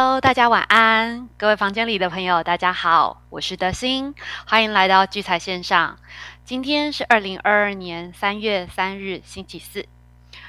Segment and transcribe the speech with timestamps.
[0.00, 4.14] Hello，大家晚安，各位房间里的朋友，大家好，我是德心，
[4.46, 5.98] 欢迎来到聚财线上。
[6.44, 9.86] 今天是二零二二年三月三日，星期四。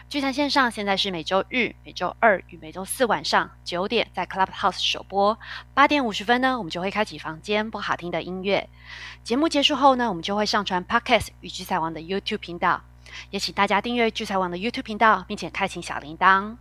[0.07, 5.39] 聚财线上现在是每周日、每周二与每周四晚上九点在 Clubhouse 首播，
[5.73, 8.69] 八点五十分呢，我们就会开启房间播好听的音乐。
[9.23, 12.83] 节目结束后呢，我们就会上传 Podcast 与聚财王的 YouTube 频道，
[13.31, 16.57] 也请大家订阅聚财王的 YouTube 频道，并且开启小铃铛。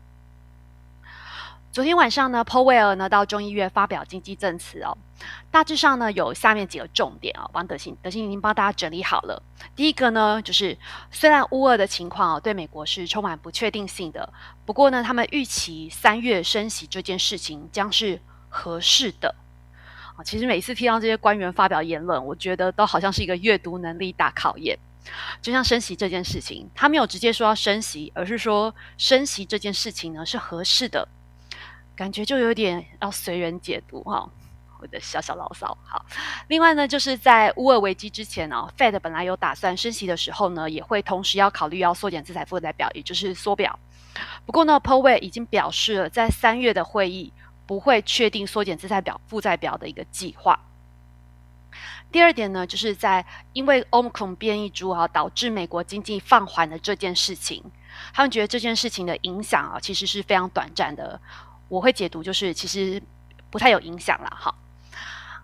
[1.78, 4.98] 昨天晚上呢，Powell 呢到众议院发表经济证词哦，
[5.48, 9.40] 大致上呢有下面几个重点啊，王德信德信已经帮大家整理好了。
[9.76, 10.76] 第一个呢，就是
[11.12, 14.32] 虽然乌俄的情况哦对美国是充满不确定性的，
[14.66, 19.32] 不过呢，他们预期三月升息这件事情将是合适的
[20.16, 20.24] 啊。
[20.24, 24.76] 其实每次听到这些官员发表言论，我觉得都好像是一个阅读能力大考验。
[25.40, 31.06] 就像升息这件事情，他没有直接说要升息，而是说升息这件事情呢是合适的。
[31.98, 34.30] 感觉就有点要随人解读哈，
[34.80, 35.76] 我的小小牢骚。
[35.82, 36.06] 好，
[36.46, 43.76] 另外呢，就是在乌尔危机之前呢，Fed 本来有打算升息的时候呢，也会同时要考虑要缩减资产负债表，也就是缩表。
[44.46, 47.32] 不过呢，Powell 已经表示了，在三月的会议
[47.66, 50.60] 不会确定缩减资产表负债表的一个计划。
[52.12, 57.64] 第二点呢，就是在因为 Omicron 变异株啊导致美国经济放缓的这件事情，
[58.14, 61.20] 他们觉得这件事情的影响啊，其实是非常短暂的。
[61.68, 63.02] 我会解读就是其实
[63.50, 64.54] 不太有影响了哈，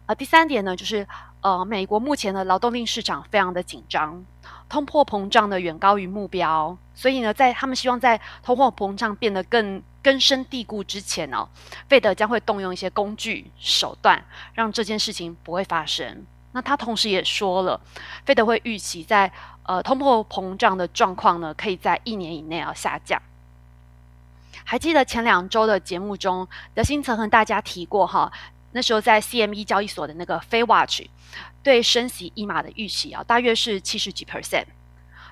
[0.06, 1.06] 啊，第三点呢就是
[1.40, 4.24] 呃，美国目前的劳动力市场非常的紧张，
[4.68, 11.46] 通货膨胀呢远高于目标，所以呢，在他们希望在通货膨胀变得更根深蒂固之前呢，
[11.88, 16.24] 费德将会动用一些工具手段，让这件事情不会发生。
[16.52, 17.78] 那他同时也说了，
[18.24, 19.30] 费德会预期在
[19.64, 23.20] 呃通货膨胀的状况呢，可以在一年以内要下降。
[24.64, 28.32] 还记得前两周的节目中，德兴曾和大家提过哈，
[28.72, 31.02] 那时候在 CME 交易所的那个非 Watch
[31.62, 34.64] 对升息一码的预期啊，大约是七十几 percent。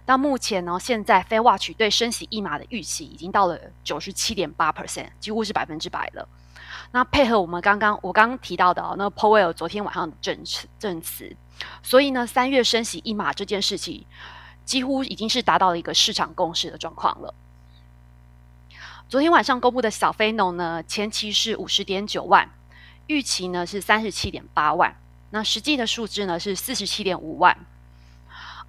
[0.05, 6.29] 到目前呢，现在非 Watch 对升息一码的预期已经到了九十七点八 percent，几乎是百分之百了。
[6.91, 11.35] 那配合我们刚刚我刚刚提到的啊，那 Powell 昨天晚上的证词证词，
[11.83, 14.05] 所以呢，三月升息一码这件事情，
[14.65, 17.35] 几乎已经是达到了一个市场共识的状况了。
[19.13, 22.49] 昨天晚上公布的小非农呢，前期是五十点九万，
[23.09, 24.97] 预期呢是三十七点八万，
[25.29, 27.55] 那实际的数字呢是四十七点五万。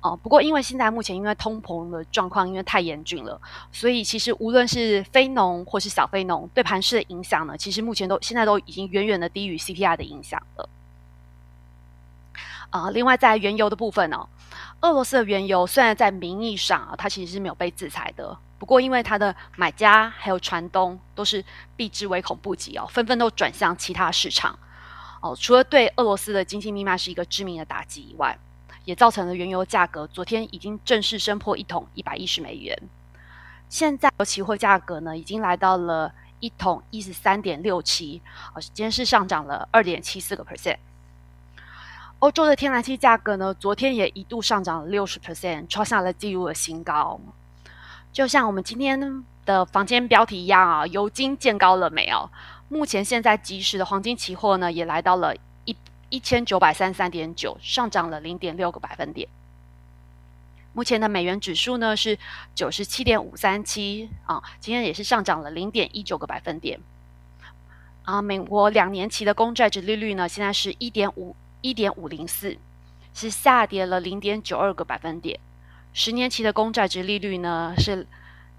[0.02, 3.40] 哦，不过因为现在目前因为通膨的状况因为太严峻了，
[3.72, 10.68] 所以其实无论是非农或是小非农对盘市的影响呢，其实目前都现在都已经远远的低于 CPI 的影响了。
[12.70, 14.28] 啊，另外在原油的部分呢，
[14.82, 18.38] 俄罗斯的原油虽然在名义上啊，它其实是没有被制裁的。
[18.64, 21.44] 不过，因为它的买家还有船东都是
[21.76, 24.58] 避之唯恐不及哦，纷纷都转向其他市场
[25.20, 25.36] 哦。
[25.38, 28.40] 除了对俄罗斯的经济密码是一个致命的打击以外，
[28.86, 32.74] 也造成了原油价格昨天已经正式升破一桶一百一十美元。
[33.68, 38.22] 现在期货价格呢，已经来到了一桶一十三点六七，
[38.56, 40.78] 哦，今天是上涨了二点七四个 percent。
[42.20, 47.20] 欧洲的天然气价格呢，昨天也一度上涨了六十 percent，创下了纪录的新高。
[48.14, 52.30] 就像我们今天的房间标题一样啊，油金见高了没有？
[52.70, 55.36] 目前现在即时的黄金期货呢，也来到了
[55.66, 55.76] 一
[56.10, 59.28] 一千九百三十三点九，上涨了零点六个百分点。
[60.74, 62.18] 目前的美元指数呢是
[62.54, 66.80] 九十七点五三七啊，今天也是上涨了零点一九个百分点。
[68.04, 72.58] 啊，美国两年期的公债值利率呢，现在是一点五一点五零四，
[73.16, 75.40] 是下跌了零点九二个百分点。
[75.94, 78.08] 十年期的公债值利率呢是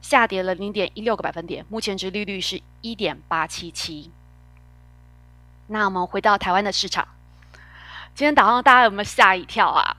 [0.01, 4.11] 下跌了零点一六个百分点，目前值利率是一点八七七。
[5.67, 7.09] 那我们回到台湾的市场，
[8.15, 9.97] 今天早上大家有没有吓一跳啊？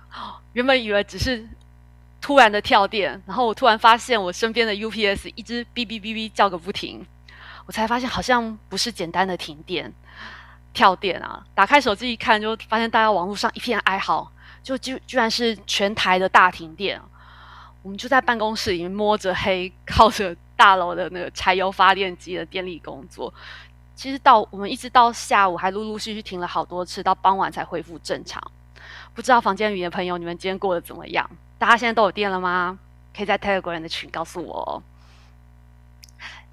[0.53, 1.45] 原本以为只是
[2.21, 7.05] 突然的跳电，然后我突然发现我身边的 UPS 一直哔哔哔哔叫个不停，
[7.65, 9.91] 我才发现好像不是简单的停电、
[10.71, 11.45] 跳电啊！
[11.53, 14.31] 打开手机一看，就发现大家网络上一片哀嚎，
[14.63, 17.01] 就居居然是全台的大停电。
[17.85, 23.31] 我们就在办公室里摸着黑，靠着大楼的那个柴油发电机的电力工作。
[23.93, 28.41] 其实到我们一直到下午还陆陆续续停了好多次，到傍晚才恢复正常。
[29.13, 31.29] 不知道房间里的朋友，你们今天过得怎么样？
[31.59, 32.79] 大家现在都有电了吗？
[33.15, 34.81] 可以在 Telegram 的群告诉我哦。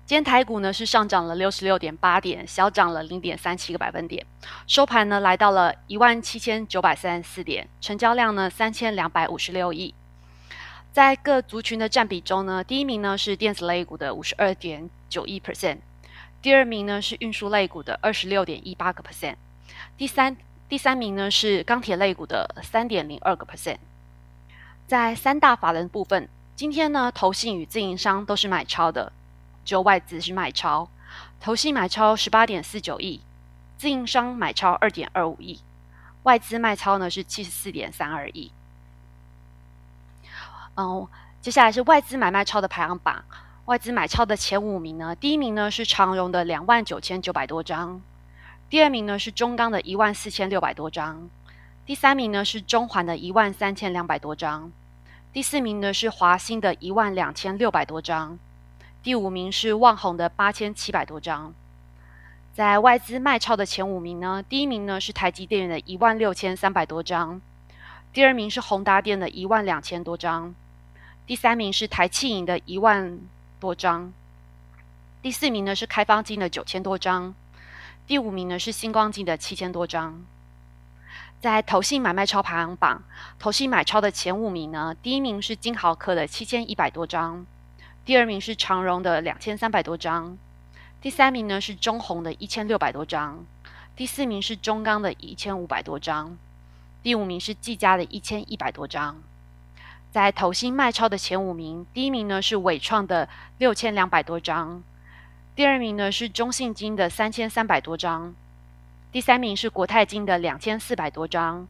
[0.05, 4.27] 今天台股呢是上涨了六十六点八点，小涨了零点三七个百分点，
[4.67, 9.95] 收盘呢来到了一万七千九百三十四点，成交量呢三千两百五十六亿。
[10.93, 15.79] 在各族群的占比中呢，第一名呢是电子类股的五十二点九一 percent，
[16.43, 19.37] 第二名呢是运输类股的二十六点一八个 percent，
[19.97, 20.37] 第三
[20.69, 23.79] 第三名呢是钢铁类股的三点零二个 percent。
[24.87, 29.11] 在三大法人部分，今天呢投信与自营商都是买超的，
[29.65, 30.91] 只有外资是卖超。
[31.41, 33.23] 投信买超十八点四九亿，
[33.79, 35.59] 自营商买超二点二五亿，
[36.25, 38.53] 外资卖超呢是七十四点三二亿。
[40.77, 41.07] 嗯，
[41.41, 43.25] 接下来是外资买卖超的排行榜。
[43.67, 48.03] 外资买超的前五名呢，第一名呢是长荣的两万九千九百多张，
[48.69, 51.31] 第二名呢是中钢的一万四千六百多张，
[51.87, 54.73] 第三名呢是中环的一万三千两百多张，
[55.33, 58.37] 第四名呢是华兴的一万两千六百多张，
[59.01, 61.55] 第五名是旺宏的八千七百多张。
[62.53, 67.41] 在外资卖超的前五名呢，第一名呢是台积电的一万六千三百多张，
[68.13, 70.55] 第二名是宏达电的一万两千多张，
[71.27, 73.19] 第三名是台气银的一万。
[73.63, 74.13] 多张，
[75.23, 77.33] 第四名呢是开方金的九千多张，
[78.09, 80.21] 第五名呢是星光金的七千多张。
[81.41, 83.05] 在投信买卖超排行榜，
[83.39, 87.47] 投信买超的前五名呢，第一名是金豪科的七千一百多张，
[88.05, 90.37] 第二名是长荣的两千三百多张，
[91.01, 93.47] 第三名呢是中红的一千六百多张，
[93.95, 96.37] 第四名是中钢的一千五百多张，
[97.03, 99.23] 第五名是技嘉的一千一百多张。
[100.11, 103.29] 在投新卖超的前五名，第一名呢是伟创的
[103.59, 104.83] 六千两百多张，
[105.57, 108.35] 第二名呢是中信金的三千三百多张，
[109.11, 111.67] 第三名是国泰金的两千四百多张，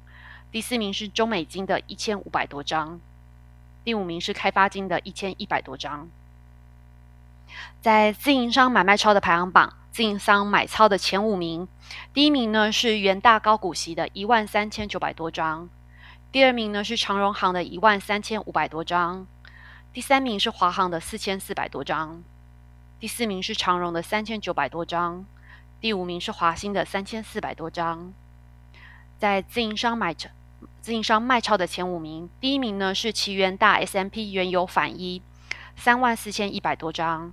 [0.50, 3.00] 第四名是中美金的一千五百多张，
[3.84, 6.10] 第五名是开发金的一千一百多张。
[7.80, 11.68] 在自营商买卖超的排行榜，自营商买超的前五名，
[12.14, 15.68] 第一名呢是元大高股息的一万三千九百多张。
[16.30, 19.26] 第二名呢是长荣行的一万三千五百多张，
[19.92, 22.22] 第三名是华航的四千四百多张，
[22.98, 25.26] 第四名是长荣的三千九百多张，
[25.80, 28.14] 第五名是华兴的三千四百多张。
[29.18, 30.30] 在自营商买超、
[30.80, 35.20] 自营商卖超的前五名，第一名呢是奇源大 S M P 原油反一
[35.76, 37.32] 三万四千一百多张，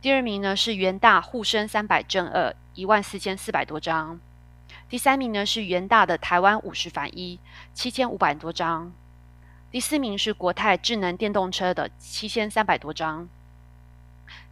[0.00, 4.18] 第二名呢是元大沪深三百正二一万四千四百多张。
[4.88, 7.38] 第三名呢是元大的台湾五十反一
[7.74, 8.92] 七千五百多张，
[9.70, 13.28] 第四名是国泰智能电动车的七千三百多张，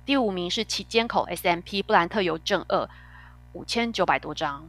[0.04, 2.88] 第五名是旗坚口 S M P 布兰特油正二
[3.52, 4.68] 五千九百多张。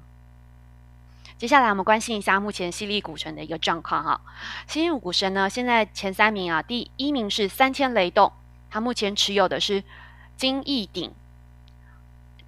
[1.38, 4.22] 接下来我们关心一下目前犀利股神的一个状况哈。
[4.66, 8.32] 犀利股神呢，现在前三名啊，第一名是三千雷动，
[8.70, 9.84] 它目前持有的是
[10.40, 11.12] 金逸鼎、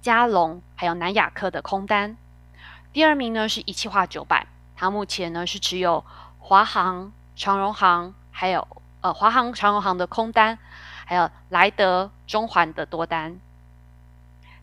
[0.00, 2.16] 嘉龙还有南亚科的空单。
[2.90, 6.02] 第二名呢是一汽化九百，它目前呢是持有
[6.38, 8.66] 华航、长荣航，还有
[9.02, 10.58] 呃华航、长荣航的空单，
[11.04, 13.38] 还有莱德、中环的多单。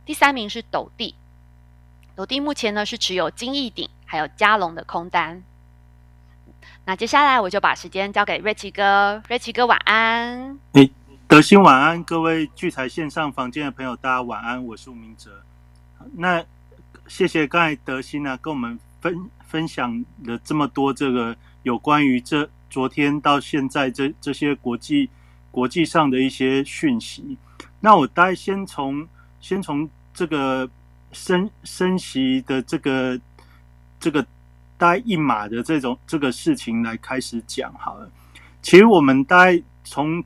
[0.08, 1.14] 第三名是斗地，
[2.16, 5.44] 斗地目前呢是持有金逸鼎还有嘉龙的空单。
[6.86, 10.58] 那接下来我就把时间交给瑞奇哥，瑞奇哥晚安。
[10.72, 10.92] 诶，
[11.30, 15.44] 德兴晚安，各位聚财线上房间的朋友，大家晚安，我是吴明哲。
[16.16, 16.44] 那。
[17.08, 25.08] 谢谢刚才德兴呢，跟我们分分享了这么多这个有关于这昨天到现在这这些国际
[25.52, 27.38] 国际上的一些讯息。
[27.80, 29.08] 那我大概先从
[29.40, 30.68] 先从这个
[31.12, 33.20] 升升息的这个
[34.00, 34.24] 这个
[34.78, 38.12] 大概一码的这种这个事情来开始讲好了。
[38.64, 40.24] 其实我们大概从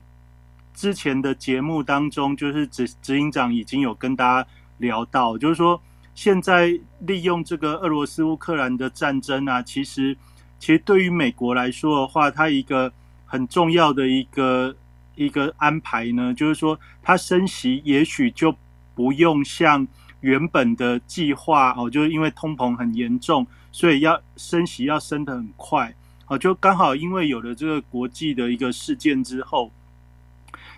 [0.74, 5.80] 之前的节目当中，就是执执行长已经有跟大家聊到，就是说。
[6.16, 10.16] 现在利用这个俄罗斯乌克兰的战争啊，其实
[10.60, 12.92] 其实对于美国来说的话，它一个
[13.26, 14.76] 很重要的一个
[15.16, 18.54] 一个安排呢，就是说它升息也许就
[18.94, 19.84] 不用像
[20.20, 25.92] 原本的计划哦，就是因为通膨很严重，所以要升息要升得很快
[26.28, 29.72] 哦，就刚好因为有了这个国际的一个事件之后，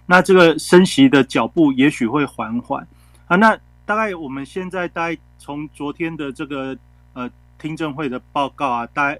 [0.06, 2.86] 那这个升息的脚步也许会缓缓
[3.26, 3.58] 啊，那。
[3.86, 6.76] 大概我们现在大概从昨天的这个
[7.12, 9.16] 呃听证会的报告啊，大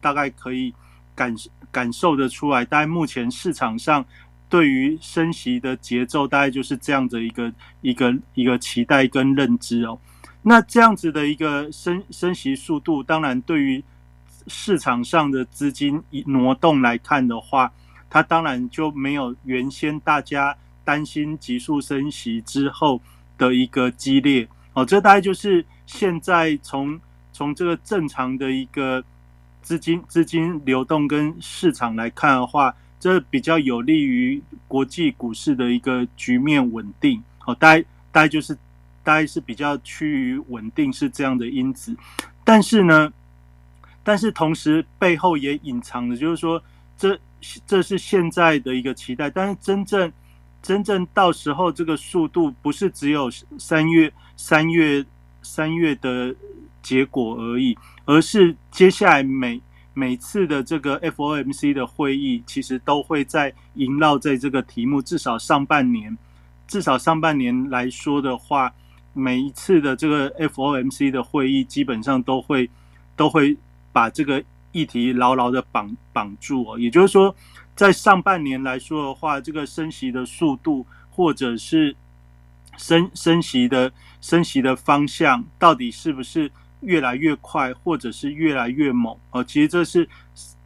[0.00, 0.74] 大概可以
[1.14, 1.32] 感
[1.70, 4.04] 感受得出来，大概目前市场上
[4.48, 9.96] 对于升息的节奏，大概就是这样的一个一个一个期待跟认知哦。
[10.42, 13.84] 那这样子的一个升升息速度，当然对于
[14.48, 17.72] 市场上的资金挪动来看的话，
[18.10, 23.00] 它当然就没有原先大家担心急速升息之后。
[23.38, 27.00] 的一个激烈哦，这大概就是现在从
[27.32, 29.00] 从这个正常的一个
[29.62, 37.22] 资金资金流动跟市场来看的话，这比较有利于国际股市的一个局面稳定。
[37.46, 38.54] 哦，大概大概就是
[39.04, 41.96] 大概是比较趋于稳定，是这样的因子。
[42.42, 43.12] 但是呢，
[44.02, 46.60] 但是同时背后也隐藏的，就是说，
[46.96, 47.16] 这
[47.66, 50.12] 这是现在的一个期待，但是真正
[50.62, 55.04] 真正到时候这个速度不是只有三月三月
[55.42, 56.34] 三月的
[56.82, 59.60] 结果而已，而是接下来每
[59.94, 66.16] 每次的这个 FOMC 的会议，其实都会在萦绕在这个题目，至少上半年。
[66.66, 68.70] 至少上半年来说的话，
[69.14, 72.68] 每一次的这个 FOMC 的会议，基本上都会
[73.16, 73.56] 都会
[73.90, 74.44] 把这个
[74.78, 76.78] 议题牢牢的绑绑住哦。
[76.78, 77.34] 也就是说，
[77.74, 81.96] 在上半年来说的话，这个升息的速度，或者是
[82.76, 89.16] 升升息的升息的方向，到底是不是越来越快，或者是越来越猛？
[89.30, 90.08] 哦，其实这是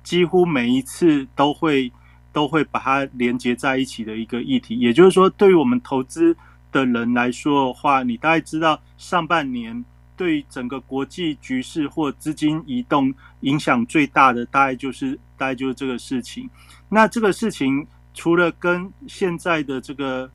[0.02, 1.90] 几乎每一次都会。
[2.34, 6.34] 都会把它连接在一起的一个议题，也就是说，对于我们投资
[6.72, 9.84] 的人来说的话，你大概知道上半年
[10.16, 16.48] 对整个国际局势或资金移动影响最大的，大概就是大概就是这个事情。
[16.88, 20.30] 那这个事情除了跟现在的这个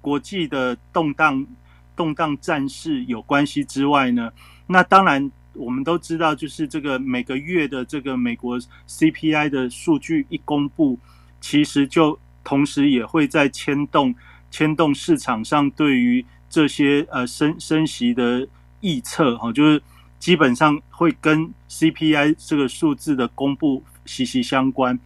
[0.00, 1.46] 国际的动荡
[1.94, 4.32] 动荡战事有关系之外呢，
[4.66, 5.30] 那当然。
[5.54, 8.58] 我们都知道，就是这个每个月的这个美国
[8.88, 10.98] CPI 的数据一公布，
[11.42, 14.14] 其实就同时也会在牵动
[14.50, 18.48] 牵动市场上对于这些呃升升息的
[18.82, 19.82] 预测哈，就是
[20.18, 24.96] 基本上会跟 CPI 这个数字的公布息息相关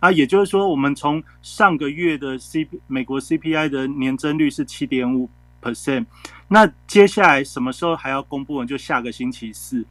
[0.00, 0.12] 啊。
[0.12, 5.30] 也就是说，我们从上个月的 C 美国 CPI 的年增率是七点五
[5.62, 6.04] percent，
[6.48, 8.66] 那接下来什么时候还要公布呢？
[8.66, 9.86] 就下个星期四。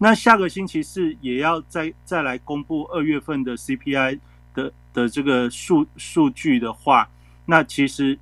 [0.00, 4.20] 那下个星期四也要再再来公布二月份的 CPI
[4.54, 7.08] 的的这个数数据的话，
[7.46, 8.16] 那其实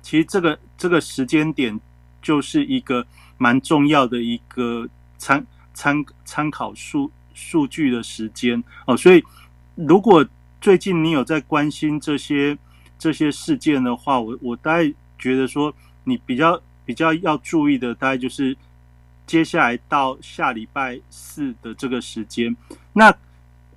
[0.00, 1.80] 其实这个这个时间点
[2.22, 3.04] 就是一个
[3.42, 5.44] 蛮重要的一个参
[5.74, 8.96] 参参考数数据的时间哦。
[8.96, 9.22] 所以
[9.74, 10.24] 如果
[10.60, 12.56] 最近你有在关心这些
[12.98, 18.56] 这些事件的话，我我大概觉得说你比较比较要注意的，大概就是。
[19.24, 22.54] 接下来到下礼拜四的这个时间，
[22.92, 23.14] 那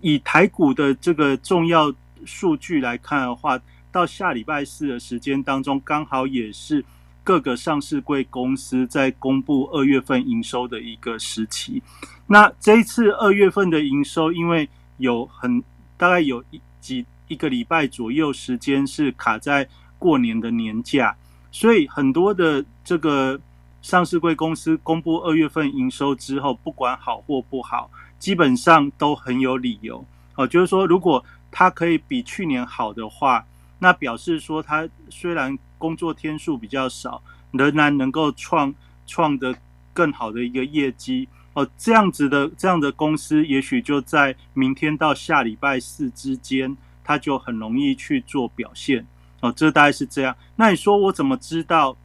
[0.02, 1.94] 以台股的这个重要
[2.26, 3.58] 数据来看的话，
[3.92, 6.84] 到下礼拜四的时间当中，刚好也是
[7.26, 11.84] 各个上市贵公司在公布二月份营收的一个时期。
[12.28, 15.62] 那这一次二月份的营收，因为有很
[15.98, 19.68] 大概有一几一个礼拜左右时间是卡在
[20.00, 21.18] 过年的年假，
[21.52, 23.38] 所以很多的这个。
[23.82, 30.04] 上市贵公司公布二月份营收之后，不管好或不好，基本上都很有理由
[30.34, 30.48] 哦。
[30.48, 33.46] 就是说，如果它可以比去年好的话，
[33.80, 38.74] 那表示说他虽然工作天数比较少，仍然能够创
[39.06, 39.56] 创的
[39.94, 41.68] 更好的一个业绩哦。
[41.78, 49.06] 这样子的这样的公司，也许就在明天到下礼拜四之间，它就很容易去做表现
[49.42, 49.52] 哦。
[49.52, 50.36] 这大概是这样。
[50.56, 51.96] 那你说我怎么知道？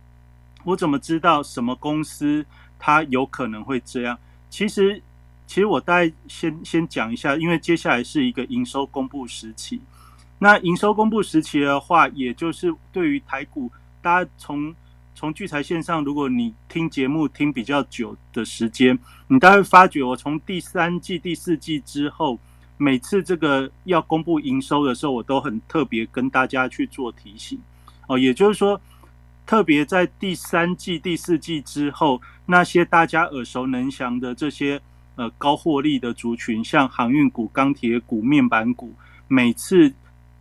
[0.64, 2.44] 我怎么知道什么公司
[2.78, 4.18] 它有可能会这样？
[4.50, 5.02] 其实，
[5.46, 9.80] 其实我大概先先讲一下，因为接下来是一个营收公布时期。
[10.40, 13.70] 那营收公布时期的话，也就是对于台股，
[14.02, 14.74] 大家从
[15.14, 22.36] 从聚财线上，如果你听节目听比较久的时间，你大概发觉我从第三季、第四季之后，
[22.76, 27.60] 每次这个要公布营收的时候，我都很特别跟大家去做提醒。
[28.08, 28.80] 哦，也就是说。
[29.46, 34.80] 特别在第三季、第四季之后，那些大家耳熟能详的这些
[35.16, 38.94] 呃高获利的族群，像航运股、钢铁股、面板股，
[39.26, 39.92] 每次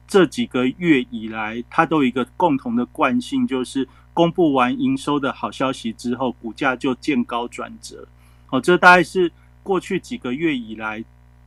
[0.10, 8.06] 这几个月以来，它都有一个共同的惯性，就是公布完营收的好消息之后，股价就见高转折。
[8.50, 9.32] 哦，这大概是
[9.64, 11.06] 过去几个月以来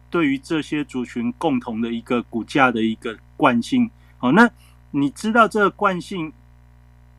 [0.09, 3.91] 对于这些族群共同的一个股价的一个惯性。
[4.21, 4.49] 哦，那
[4.93, 6.33] 你知道这个惯性？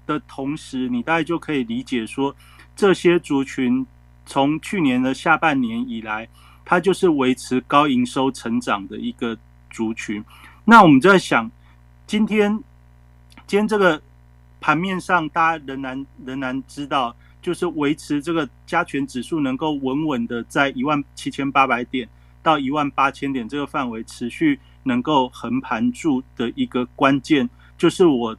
[0.05, 2.35] 的同时，你大概就可以理解说，
[2.75, 3.87] 这些族群
[4.25, 6.27] 从去年的下半年以来，
[6.65, 9.37] 它就是维持高营收成长的一个
[9.71, 10.21] 族群。
[10.65, 11.49] 那我们就在想，
[12.07, 12.57] 今天
[13.45, 14.01] 今天这个
[14.61, 22.07] 盘面上，大家仍然仍然知道，就是维持这个加权指数能够稳稳的在一万七千八百点
[22.41, 28.37] 到一万八千点这个范围持续能够横盘住的一个关键，就是我。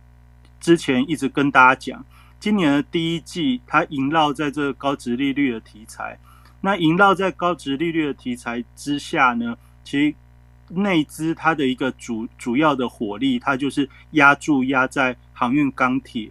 [0.60, 2.06] 之前一直跟大家讲，
[2.40, 6.18] 今年的第一季它萦绕在这个高值利率的题材。
[6.62, 10.14] 那萦绕在高值利率的题材之下呢，其实
[10.76, 16.30] 内资它的一个主主要的火力，它就是压住压在航运、钢铁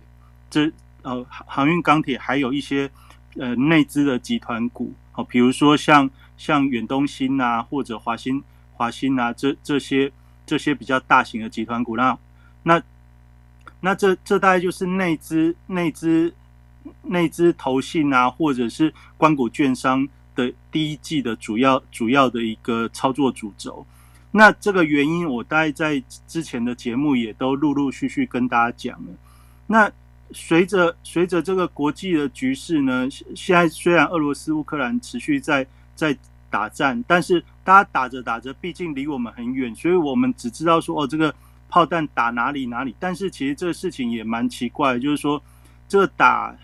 [0.49, 0.71] 这
[1.01, 2.89] 呃航运钢铁，还有一些
[3.37, 10.11] 呃内资的集团股，哦，比如说像像远东新啊，或者华新华新啊，这这些
[10.45, 12.17] 这些比较大型的集团股，那
[12.63, 12.81] 那
[13.81, 16.33] 那这这大概就是内资内资
[17.03, 23.85] 内资投信啊，或者是关谷券商的第一季的主要主要的一个操作主轴。
[24.35, 29.11] 那这个原因，我大概在之前的节目也都陆陆续续跟大家讲了。
[29.67, 29.91] 那
[30.31, 36.17] 随着随着这个国际的局势呢，现在虽然俄罗斯乌克兰持续在在
[36.49, 41.33] 打战，但是大家打着打着，毕竟离我们很远，所以我们只知道说哦，这个
[41.69, 42.95] 炮弹打哪里哪里。
[42.99, 45.41] 但是其实这个事情也蛮奇怪，就是说
[45.87, 46.55] 这个打。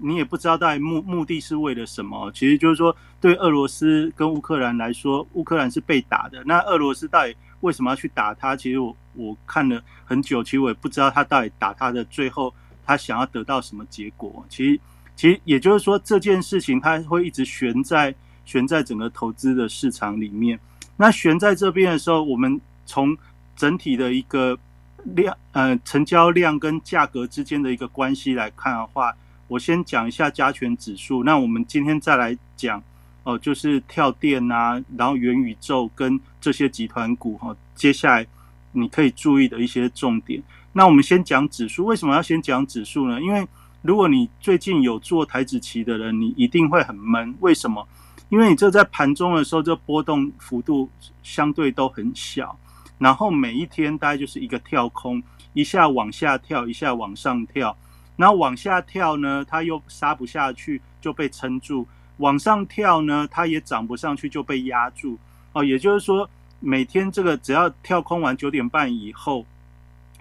[0.00, 6.42] 你也不知道到底目目的是为了什么，其实就是说，对俄罗斯跟乌克兰来说，乌克兰是被打的。
[6.44, 8.56] 那俄罗斯到底为什么要去打他？
[8.56, 12.52] 其实我我看了很久，其实我也不知道他到底打他的最后
[12.84, 14.44] 他想要得到什么结果。
[14.48, 14.80] 其实
[15.14, 18.14] 其实也就是说，这件事情它会一直悬在
[18.44, 20.58] 悬在整个投资的市场里面。
[20.96, 23.16] 那悬在这边的时候，我们从
[23.54, 24.58] 整体的一个
[25.04, 29.14] 量呃成交量跟价格之间的一个关系来看的话。
[29.48, 32.82] 我先讲一下加权指数，那我们今天再来讲
[33.22, 38.26] 哦，就是跳电啊，然后元宇宙跟这些集团股哈，接下来
[38.72, 40.42] 你可以注意的一些重点。
[40.72, 43.20] 那我们先讲指数，为什么要先讲指数呢？
[43.20, 43.46] 因为
[43.82, 47.34] 如果你最近有做台子期的人，你一定会很闷。
[47.40, 47.86] 为什么？
[48.30, 50.88] 因为你这在盘中的时候，这波动幅度
[51.22, 52.58] 相对都很小，
[52.98, 55.22] 然后每一天大概就是一个跳空，
[55.52, 57.76] 一下往下跳，一下往上跳。
[58.16, 61.84] 然后往下跳呢，它又杀不下去，就被撑住；
[62.18, 65.18] 往上跳呢，它也涨不上去，就被压住。
[65.52, 66.30] 哦，也就是说，
[66.60, 69.44] 每天这个只要跳空完九点半以后，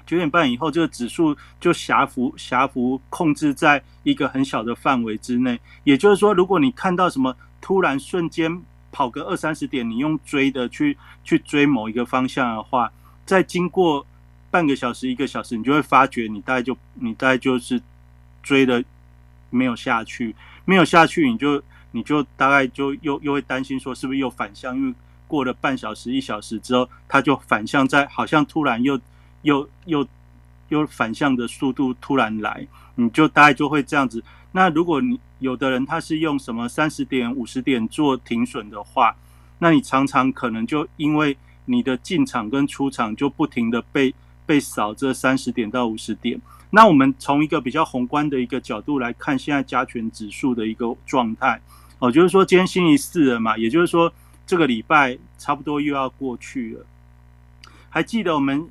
[0.08, 5.60] 九点半以后，这个指数就狭幅狭幅控制在一个很小的范围之内。
[5.84, 12.92] 也就是说，如果你看到什么突然瞬间跑个二三十点，你用追的去去追某一个方向的话，
[13.26, 14.04] 在经过。
[14.54, 17.82] 半个小时、一个小时，你就会发觉，你大概就你大概就是
[18.44, 18.84] 追的
[19.50, 24.78] 没有下去，没有下去，你就你就大概就又又会担心说，是不是又反向？
[24.78, 24.94] 因为
[25.28, 29.02] 过了半小时、一小时之后，它就反向，在好像突然又
[29.42, 30.08] 又又
[30.70, 34.24] 又反向的速度突然来，你就大概就会这样子。
[34.52, 39.16] 那如果你有的人他是用什么三十点、五十点做停损的话，
[39.58, 41.36] 那你常常可能就因为
[41.66, 44.14] 你的进场跟出场就不停的被。
[44.46, 46.40] 被扫这三十点到五十点，
[46.72, 51.62] 那我们从一个比较宏观的一个角度来看，现在加权指数的一个状态
[52.00, 54.12] 哦，就是说今天星期四了嘛，也就是说
[54.46, 56.86] 这个礼拜差不多又要过去了。
[57.90, 58.68] 还记得我们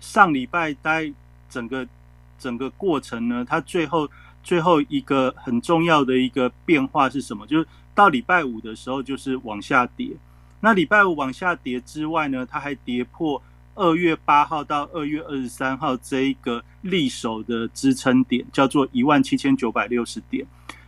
[0.00, 1.12] 上礼拜待
[1.48, 1.86] 整个
[2.38, 3.44] 整个过程呢？
[3.48, 4.08] 它最后
[4.42, 7.46] 最后一个很重要的一个变化是什么？
[7.46, 10.10] 就是到礼拜五的时候，就是往下跌。
[10.60, 13.40] 那礼拜五往下跌之外呢，它还跌破。
[13.78, 20.44] 二月八号到二月二十三号这一个立守的支撑点叫做一万七千九百六十点，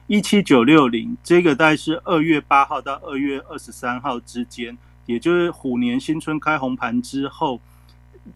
[0.09, 4.77] 一七九六零，这个大概是二月八号到二月二十三号之间，
[5.07, 7.61] 也就是虎年新春开红盘之后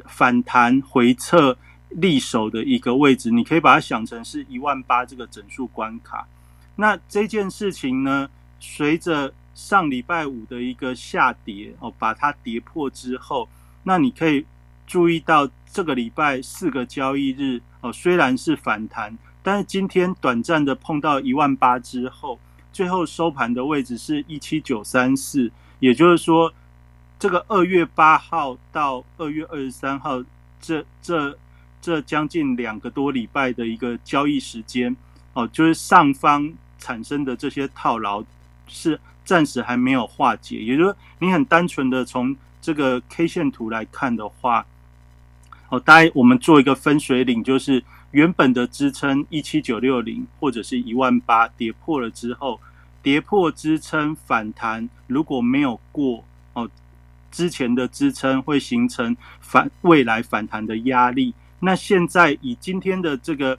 [0.06, 6.28] 反弹回撤立守的一个位置，你可以把它想成是一万八这个整数关卡。
[6.76, 13.48] 那这件事情呢，随着上礼拜五的一个下跌哦，把它跌破之后。
[13.84, 14.44] 那你可以
[14.86, 22.38] 注意到这个礼拜四个交易日哦，虽然是反弹，但是今天短暂的碰到一万八之后，
[22.72, 26.52] 最后收盘的位置是一七九三四，也就是说，
[27.18, 30.22] 这个二月八号到二月二十三号
[30.60, 31.36] 这这
[31.82, 34.96] 这将近两个多礼拜的一个交易时间
[35.34, 38.24] 哦，就是上方产生的这些套牢
[38.66, 42.34] 是暂时还没有化解，也就是说，你很单纯的从。
[42.64, 44.64] 这个 K 线图来看的话，
[45.68, 52.58] 哦，大概我们做一个分水岭，就是原本的支撑一七九六零或者是一万八跌破了之后，
[53.02, 56.24] 跌破支撑反弹，如果没有过
[56.54, 56.70] 哦，
[57.30, 61.34] 之前的支撑会形成反未来反弹的压力。
[61.60, 63.58] 那现在以今天的这个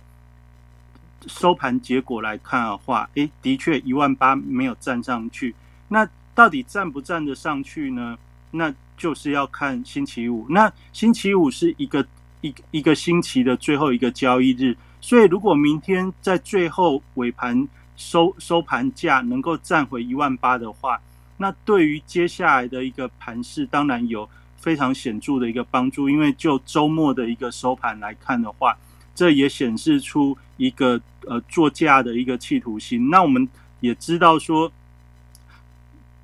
[1.28, 5.54] 收盘结果来看的话，诶，的确一万八没有站上去。
[5.90, 8.18] 那到底站不站得上去呢？
[8.50, 12.06] 那就是要看星期五，那星期五是一个
[12.42, 21.00] 一一个星期的最后一个交易日，所以如果明天在最后尾盘收收盘价能够站回一万八的话，
[21.38, 28.78] 那对于接下来的一个盘势当然有非常显著的一个帮助，因为就周末的一个收盘来看的话，
[29.14, 33.10] 这也显示出一个呃作价的一个企图心。
[33.10, 33.48] 那我们
[33.80, 34.72] 也知道说，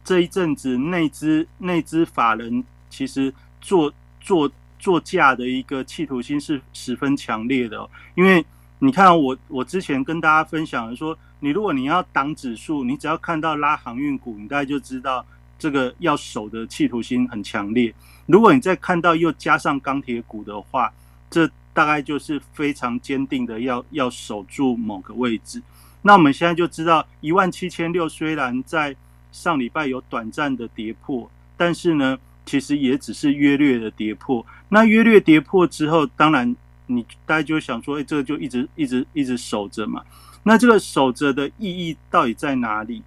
[0.04, 8.44] 这一阵子内资内资法人其实做做做价的一个企图心是十分强烈的，因为
[8.80, 15.24] 你看我我之前跟大家分享的说，你如果你要挡指数，你只要看到拉航运股，你大概就知道
[15.60, 17.94] 这个要守的企图心很强烈。
[18.26, 20.92] 如果你再看到又加上钢铁股的话，
[21.30, 25.62] 这大概就是非常坚定的要要守住某个位置。
[26.02, 28.96] 那我们现在就知道一万七千六虽然在
[29.32, 34.46] 上礼拜有短暂的跌破，但是呢，其实也只是约略的跌破。
[34.70, 36.56] 那约略跌破之后，当然
[36.88, 40.04] 你大家就想说，哎，这个就一直一直一直守着嘛。
[40.44, 43.04] 那这个守着的意义到底在哪里？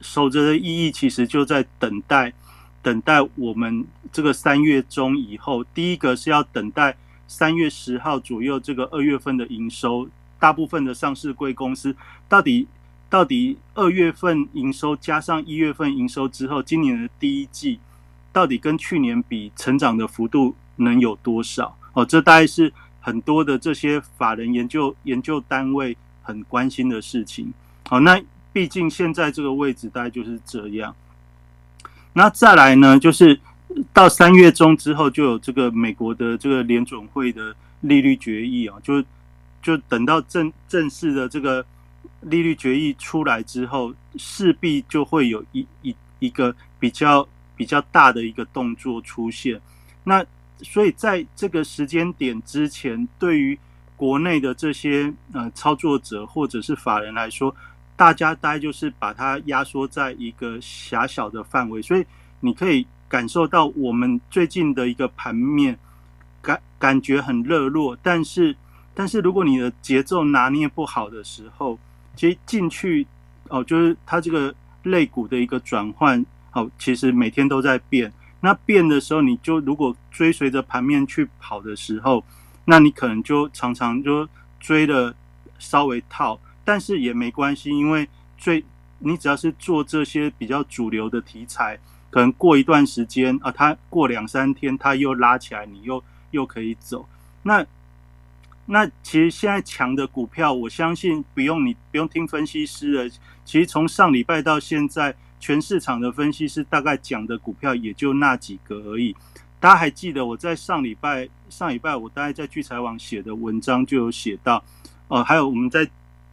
[0.00, 2.32] 守着的意义其实就在等待。
[2.80, 11.94] 等待我们这个三月中以后，第一个是要等待三月十号左右这个二月份的营收，大部分的上市贵公司
[12.28, 12.68] 到底
[13.10, 17.80] 到底二月份营收加上一月份营收之后，今年的第一季
[18.32, 21.76] 到底跟去年比成长的幅度能有多少？
[21.94, 27.52] 哦，这大概是很多的这些法人研究研究单位很关心的事情。
[27.88, 28.20] 好，那
[28.52, 30.94] 毕竟现在这个位置大概就是这样。
[32.12, 33.40] 那再来呢，就是
[33.92, 39.02] 到三月中之后，就有这个美国的这个联准会的利率决议啊，就
[39.62, 41.64] 就等到正正式的这个
[42.20, 47.26] 利率决议出来之后，势必就会有一一一个比较
[47.56, 49.60] 比较大的一个动作出现。
[50.04, 50.24] 那
[50.60, 53.58] 所以在这个时间点之前，对于
[53.96, 57.54] 国内的这些呃操作者或者是法人来说，
[57.96, 62.04] 大家大概就是把它压缩在一个狭小的范围，所以
[62.40, 65.78] 你可以感受到我们最近的一个盘面
[66.40, 68.56] 感感觉很热络，但是
[68.94, 71.78] 但是如果你的节奏拿捏不好的时候，
[72.18, 73.06] 其实进去
[73.48, 74.52] 哦，就是它这个
[74.82, 78.12] 肋骨的一个转换，哦，其实每天都在变。
[78.40, 82.24] 那变的时候，你就如果追随着盘面去跑的时候，
[82.64, 84.28] 那你可能就常常就
[84.58, 85.14] 追的
[85.60, 86.40] 稍微套。
[86.64, 88.64] 但是也没关系，因为最
[88.98, 91.78] 你只要是做这些比较主流的题材，
[92.10, 96.02] 可能过一段时间啊，它过两三天它又拉起来，你又
[96.32, 97.08] 又可以走。
[97.44, 97.64] 那
[98.70, 103.10] 那其实现在强的股票，我相信不用你不用听分析师了。
[103.44, 109.16] 其实从上礼拜到现在，全市场的分析师大概讲的股票也就那几个而已。
[109.58, 114.62] 大家还记得我在上礼拜上礼拜我大概在聚财网写的文章就有写到，
[115.08, 115.88] 哦，还有我们在。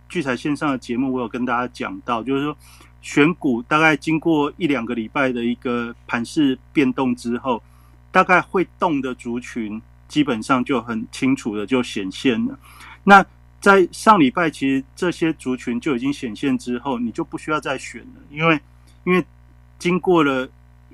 [0.08, 2.56] 聚财线上的节目，我有跟大家讲到，就是说
[3.02, 7.62] 选股大概经过一两个礼拜的一个盘势变动之后，
[8.12, 12.58] 大概会动的族群基本上就很清楚的就显现了。
[13.04, 13.26] 那
[13.60, 18.60] 在上礼拜，其实这些族群就已经显现之后，你就不需要再选了，因为
[19.04, 19.26] 因为
[19.80, 20.48] 经过了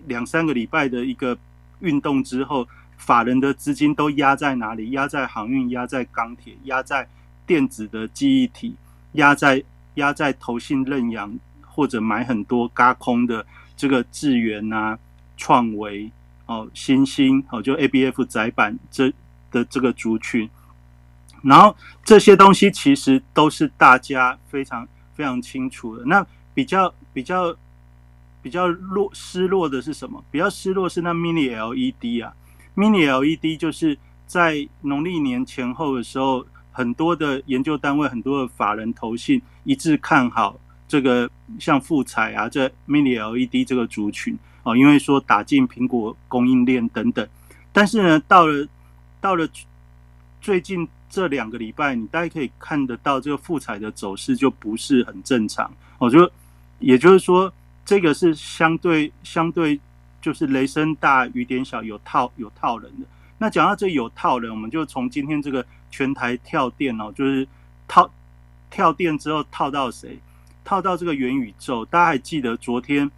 [0.07, 1.37] 两三个礼拜的一个
[1.79, 4.91] 运动之后，法人的资金都压在哪里？
[4.91, 7.07] 压在航运，压在钢铁，压在
[7.45, 8.75] 电子的记忆体。
[9.15, 9.61] 压在
[9.95, 13.45] 压在投信认养或者买很多嘎空的
[13.75, 14.97] 这个智源啊、
[15.35, 16.09] 创维
[16.51, 19.11] 哦、新兴哦，就 A B F 窄板这
[19.51, 20.49] 的这个族群，
[21.43, 26.03] 然后这些东西其实都是大家非常非常清楚的。
[26.05, 27.55] 那比较比较
[28.41, 30.23] 比较落失落的是什么？
[30.29, 32.33] 比较失落是那 Mini LED 啊
[32.75, 36.45] ，Mini LED 就是在农历年前后的时候。
[36.73, 47.27] 很多的研究单位，很多的法人投信一致看好这个像富彩啊，这 Mini LED 这个族群哦，因为说打进苹果供应链等等。
[47.71, 48.67] 但是呢，到了
[49.19, 49.47] 到了
[50.41, 55.71] 最近这两个礼拜，你大概可以看得到这个富彩的走势就不是很正常。
[55.97, 56.31] 我觉得，
[56.79, 57.51] 也就是说，
[57.85, 59.79] 这个是相对相对
[60.21, 63.05] 就是雷声大雨点小，有套有套人的。
[63.37, 65.65] 那讲到这有套人，我们就从今天这个。
[65.93, 67.45] 全台跳电哦，就是
[67.85, 68.09] 套
[68.69, 70.17] 跳电之后套到谁？
[70.63, 71.83] 套到这个元宇宙。
[71.83, 73.11] 大家还记得昨天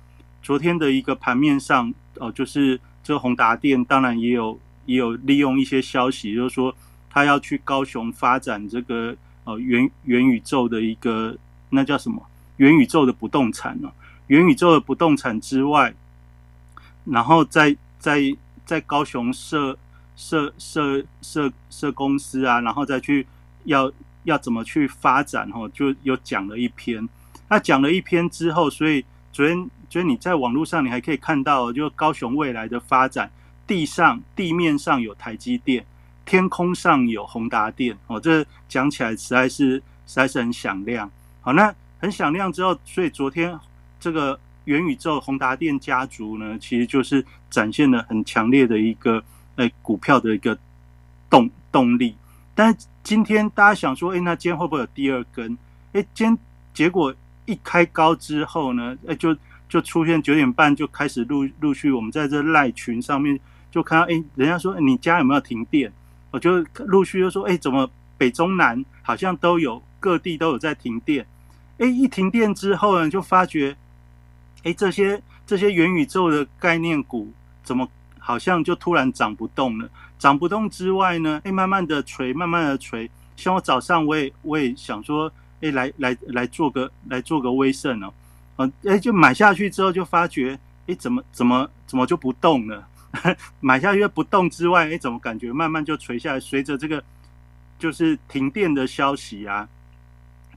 [0.43, 6.75] 昨天的一个盘面上哦，就是这宏达电，当然也有也有利用一些消息，就是说
[7.10, 11.36] 他要去高雄发展这个呃元元宇宙的一个
[11.69, 12.21] 那叫什么
[12.58, 13.91] 元宇宙的不动产呢？
[14.27, 15.93] 元宇宙的不动产之外，
[17.06, 18.21] 然后在在
[18.65, 19.75] 在高雄设。
[20.15, 23.25] 设设设设公司啊，然后再去
[23.63, 23.91] 要
[24.25, 27.10] 要怎么去发展哈，就有讲了一篇。
[27.49, 33.29] 那讲了一篇之后，所以昨天所以你在网络上你还可以看到，就高雄未来的发展，
[33.67, 35.86] 地上地面上有台积电，
[36.25, 38.19] 天空上有宏达电哦。
[38.19, 39.75] 这讲起来实在是
[40.08, 41.08] 实在是很响亮。
[41.41, 43.56] 好，那很响亮之后，所以昨天
[43.99, 49.23] 这个元宇宙宏达电家族呢，其实就是展现了很强烈的一个
[49.58, 50.58] 诶股票的一个
[51.29, 52.15] 动动力。
[52.56, 55.56] 但今天大家想说，哎，那今天会不会有第二根？
[55.91, 56.38] 哎，今天
[56.73, 57.13] 结果
[57.45, 59.38] 一开高之后呢，哎，就
[59.73, 63.39] 就出现九点半就开始陆陆续，我们在这赖群上面
[63.71, 65.91] 就看到，哎，人家说你家有没有停电？
[66.29, 71.25] 我就陆续就说，哎，怎么北中南好像都有各地都有在停电？
[71.79, 73.75] 哎，一停电之后呢，就发觉，
[74.62, 77.33] 哎，这些这些元宇宙的概念股
[77.63, 79.89] 怎么好像就突然涨不动了？
[80.19, 83.09] 涨不动之外呢，哎，慢慢的垂，慢慢的垂。
[83.36, 85.31] 像我早上我也我也想说，
[85.62, 88.13] 哎，来来来做个来做个微胜哦，
[88.65, 92.88] 嗯，哎，就买下去之后就发觉，哎，怎么怎么怎么就不动了？
[93.60, 96.39] 买下去不动之外，哎，怎么感觉慢慢就垂下来？
[96.39, 97.04] 随着这个
[97.78, 99.67] 就是停电的消息啊，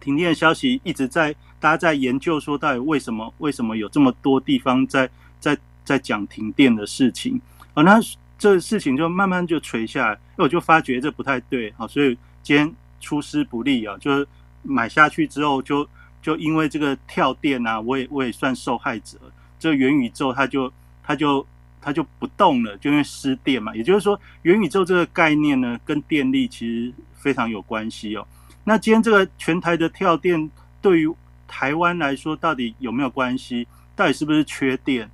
[0.00, 7.40] 停电的消息一直在大家在研究说，到底为什么为什么有这么多地方在在在讲停电的事情？
[7.74, 8.00] 哦，那。
[8.38, 14.28] 这事情就慢慢就垂下来，我就发觉这不太对啊，所以今天出师不利啊，就是
[14.62, 15.88] 买下去之后就
[16.26, 19.16] 就因为这个跳电啊，我也我也算受害者。
[19.60, 21.46] 这元宇宙它就它就
[21.80, 23.72] 它就不动了，就因为失电嘛。
[23.76, 28.26] 也就是说，元宇宙这个概念呢，跟电力其实非常有关系哦。
[28.64, 30.50] 那今天这个全台的跳电，
[30.82, 31.14] 对于
[31.46, 33.68] 台湾来说，到底有没有关系？
[33.94, 35.08] 到底是不是缺电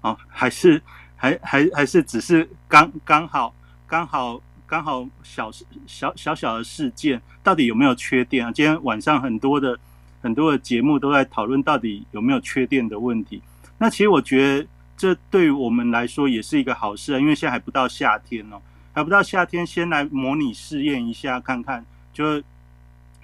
[0.00, 0.16] 啊？
[0.26, 0.82] 还是？
[1.14, 3.54] 还还还是只是刚刚好
[3.86, 5.48] 刚好刚好小
[5.86, 8.50] 小小小的事件，到底有没有缺电啊？
[8.50, 9.78] 今天晚上很多的
[10.26, 13.40] 很多的节目都在讨论到底有没有缺电的问题。
[13.78, 18.60] 那其实我觉得这对于我们来说也是一个好事啊，因为现在还不到夏天哦，
[18.92, 22.42] 还不到夏天，先来模拟试验一下看看，就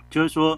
[0.09, 0.57] 就是说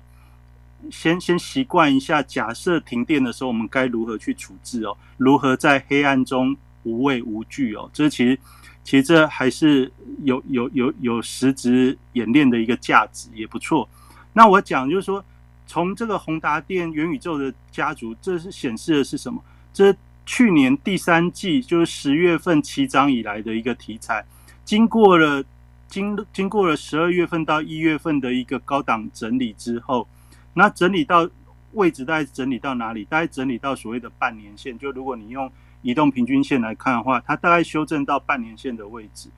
[0.91, 4.95] 先先习惯一下，假设停电的时候我们该如何去处置哦？
[5.17, 6.55] 如何在黑暗中？
[6.87, 8.39] 无畏无惧哦，这其实
[8.85, 9.91] 其实这还是
[10.23, 13.89] 有有有有实质演练的一个价值，也不错。
[14.35, 15.25] 那我讲就是说，
[15.67, 19.43] 从这个宏达电元宇宙的家族，这是显示的是什么？
[19.73, 19.95] 这
[20.27, 24.25] 去年第三季就是十月份起涨以来的一个题材，
[24.65, 25.45] 经过了
[25.89, 30.07] 经经过了十二月份到一月份的一个高档整理之后，
[30.55, 31.29] 那整理到
[31.73, 33.05] 位置大概整理到哪里？
[33.05, 34.79] 大概整理到所谓的半年线。
[34.79, 35.51] 就如果你用
[35.83, 39.29] 移动平均线来看的话，它大概修正到半年线的位置。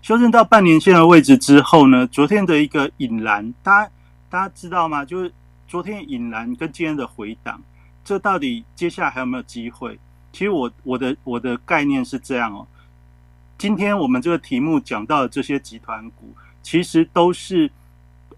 [0.00, 3.90] 修正到半年线的位置之后呢，昨天的一个引燃，大家
[4.34, 5.04] 大家知道吗？
[5.04, 5.32] 就是
[5.68, 7.62] 昨天引燃跟今天的回档，
[8.04, 9.96] 这到底接下来还有没有机会？
[10.32, 12.66] 其实我我的我的概念是这样哦。
[13.56, 17.70] 今天我们这个题目讲到的这些集团股，其实都是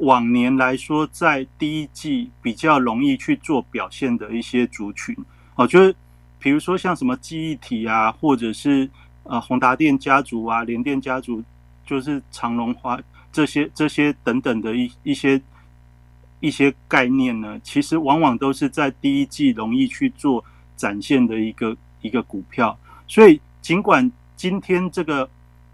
[0.00, 5.16] 往年来说在第一季比较容易去做表现的一些族群。
[5.54, 5.66] 哦。
[5.66, 5.96] 就是。
[6.38, 8.88] 比如说像什么记忆体啊，或者是
[9.22, 11.42] 呃宏达电家族啊、联电家族，
[11.86, 13.00] 就是长隆花
[13.32, 15.40] 这些这些等等的一一些
[16.40, 20.44] 一些概念呢，其实往往都是在第一季容易去做
[20.76, 22.78] 展现的一个一个股票。
[23.06, 25.28] 所以尽管今天这个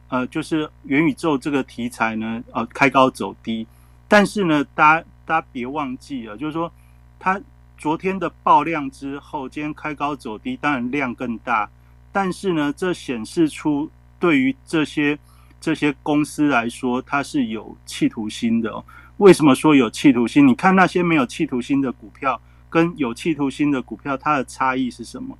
[0.09, 3.66] 呃就是元宇宙这个题材呢，呃开高走低，
[4.09, 6.72] 但是呢，大家大家别忘记了，就是说
[7.18, 7.40] 它。
[7.79, 11.68] 昨天的爆量之后，今天开高走低，当然量更大。
[12.12, 15.18] 但是呢，这显示出对于这些
[15.61, 18.85] 这些公司来说，它是有企图心的。
[19.22, 20.48] 为什么说有企图心？
[20.48, 25.38] 你看那些没有企图心的股票，跟有企图心的股票，它的差异是什么？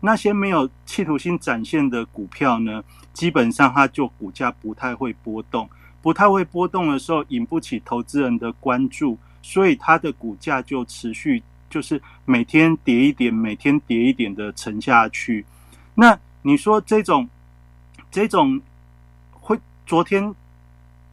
[0.00, 5.70] 那些没有企图心展现的股票呢，基本上它就股价不太会波动，
[6.02, 11.40] 不太会波动的时候，引不起投资人的关注，所以它的股价就持续。
[11.68, 15.46] 就是每天跌一点，每天跌一点的沉下去。
[15.94, 17.28] 那你说这种
[18.10, 18.60] 这种
[19.30, 20.34] 会昨天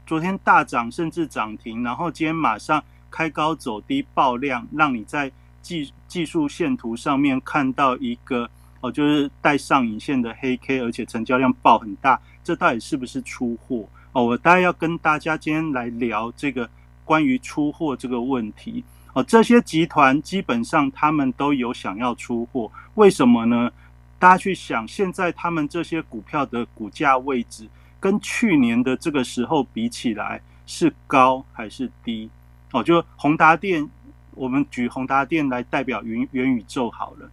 [0.07, 5.29] 昨天大涨甚至涨停，然后今天马上开高走低爆量，让你在
[5.61, 13.85] 技技术线图上面看到一个哦，就是带上影线的黑 K，而且成交量爆很大，这到底是不是出货？
[14.13, 16.69] 哦，我大概要跟大家今天来聊这个
[17.03, 18.85] 关于出货这个问题。
[19.11, 23.69] 哦，这些集团基本上他们都有想要出货，为什么呢？
[24.17, 27.67] 大家去想，现在他们这些股票的股价位置
[27.99, 32.29] 跟去年的这个时候比起来是高还是低？
[32.71, 33.89] 哦，就宏达电，
[34.31, 37.29] 我们举宏达电来代表元元宇宙好了。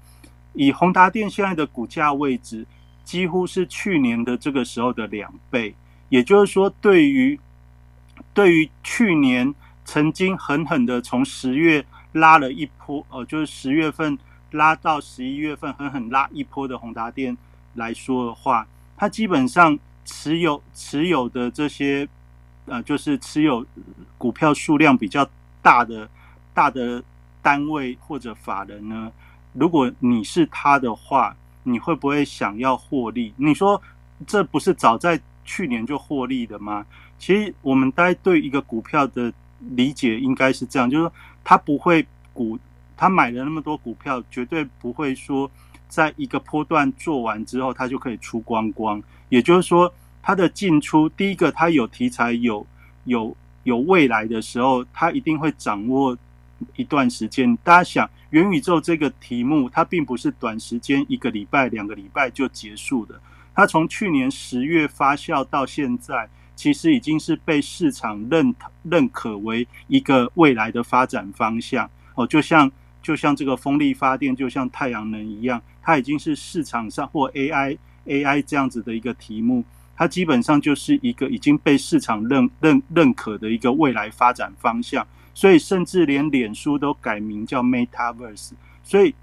[0.53, 2.67] 以宏达电现在的股价位置，
[3.03, 5.75] 几乎是去年的这个时候的两倍，
[6.09, 7.39] 也就是说，对于
[8.33, 9.55] 对于去年。
[9.87, 14.19] 曾经狠狠的从十月拉了一波，哦，就是十月份
[14.53, 17.37] 拉到十一月份，狠狠拉一波的宏达电
[17.75, 22.09] 来说的话，它基本上持有持有的这些，
[22.67, 23.65] 呃，就是持有
[24.19, 25.29] 股票数量比较
[25.63, 26.09] 大的
[26.53, 27.03] 大的
[27.43, 29.11] 单位或者法人呢，
[29.53, 33.33] 如果你是他的话，你会不会想要获利？
[33.37, 33.81] 你说
[34.27, 36.85] 这不是早在去年就获利的吗？
[37.19, 41.13] 其实我们大家对一个股票的理解应该是这样，就是说
[41.43, 42.59] 他不会股，
[42.97, 45.51] 他买了那么多股票，绝对不会说
[45.95, 49.03] 在一个波段做完之后，它就可以出光光。
[49.29, 52.67] 也就是说，它的进出，第一个它有题材、有
[53.05, 56.17] 有有未来的时候，它一定会掌握
[56.77, 57.57] 一段时间。
[57.59, 63.21] 大家想，元宇宙这个题目，它并不是短时间一个礼拜、两个礼拜就结束的，
[63.55, 66.29] 它从去年十月发酵到现在。
[66.57, 68.55] 其实已经是被市场认
[68.85, 72.71] 认可为一个未来的发展方向哦，就像
[73.05, 79.63] 就像这个风力发电，就像太阳能一样，它已经是市场上或 AI AI 这样子的一个题目，
[79.95, 85.07] 它基本上就是一个已经被市场认认认可的一个未来发展方向。
[85.35, 88.53] 所以甚至连脸书都改名叫 Metaverse。
[88.83, 89.15] 所以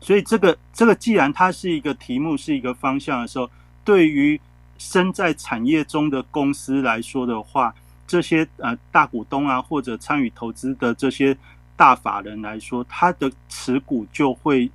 [0.00, 3.50] 所以这个这个既然它是一个题目，是一个方向的时候，
[3.84, 4.40] 对于
[4.78, 7.74] 身在产业中的公司来说的话，
[8.06, 11.36] 这些呃大股东啊，或者参与投资的这些
[11.76, 14.70] 大法人来说，他的持股就会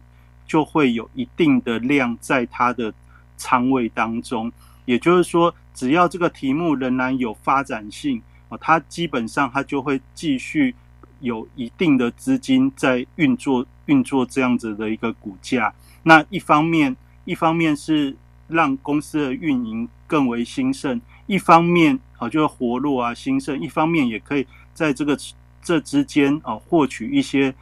[0.45, 2.93] 就会有一定的量在他的
[3.37, 4.51] 仓位当中。
[4.85, 10.75] 也就是说，只要这个题目仍然有发展性哦，它基本上它就会继续
[11.19, 15.73] 有一定的资金在运作运作这样子的一个股价。
[16.03, 18.15] 那一方面，一方面是。
[18.53, 25.17] 让公司的运营更为兴盛，一方面啊就是活络啊兴盛，一方面也可以在这个
[25.61, 27.53] 这之间啊获取一些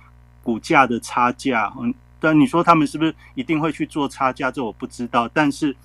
[0.43, 1.73] 股价的差价。
[1.79, 4.51] 嗯，但你说他们是不是一定会去做差价？
[4.51, 5.29] 这我不知道。
[5.33, 5.75] 但是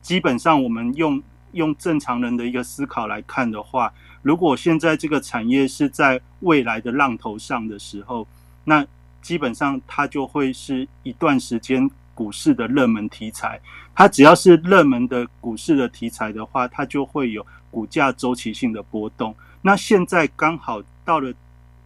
[0.00, 8.26] 基本上我们用用正常人的一个思考来看的话，如果现在这个产业是在未来的浪头上的时候，
[8.64, 8.86] 那
[9.20, 11.90] 基本上它就会是一段时间。
[12.16, 13.60] 股市的热门题材，
[13.92, 19.34] 它只要是热门的股市的题材的话，它就会有股价周期性的波动。
[19.62, 21.34] 那现在刚好到了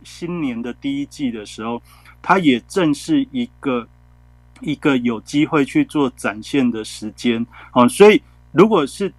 [0.05, 1.83] 新年的第一季的时候，
[2.21, 3.87] 它也正是一个
[4.61, 7.47] 一个有机会去做展现的时间。
[7.73, 9.13] 哦，所以如果是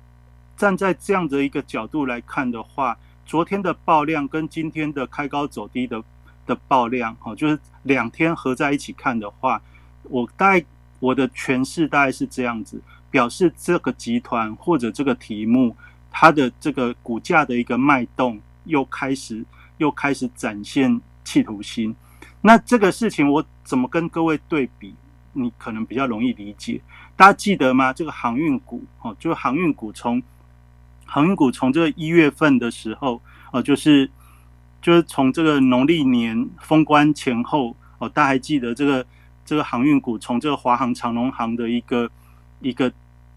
[0.57, 6.03] 站在这样的一个角度来看的话，昨天的爆量跟今天的开高走低的
[6.45, 9.61] 的爆量，哦，就是两天合在一起看的话，
[10.03, 10.65] 我大概。
[11.01, 15.73] 我的诠释大概是这样子，表示这个集团或者这个题目，
[16.11, 19.41] 它的这个股价的一个脉动又开始
[19.79, 21.93] 又开始展现企图心。
[22.39, 24.95] 那这个事情我怎么跟各位对比？
[25.33, 26.79] 你可能比较容易理解。
[27.15, 27.91] 大家记得吗？
[27.91, 30.21] 这个航运股哦，就航运股从
[31.05, 33.19] 航运股从这个一月份的时候
[33.51, 34.09] 哦，就是
[34.81, 39.05] 就是从这个农历年封关前后哦，大家还记得这个？
[39.45, 42.07] 这个航运股从这个华航、长龙航的一个
[42.59, 42.93] 一个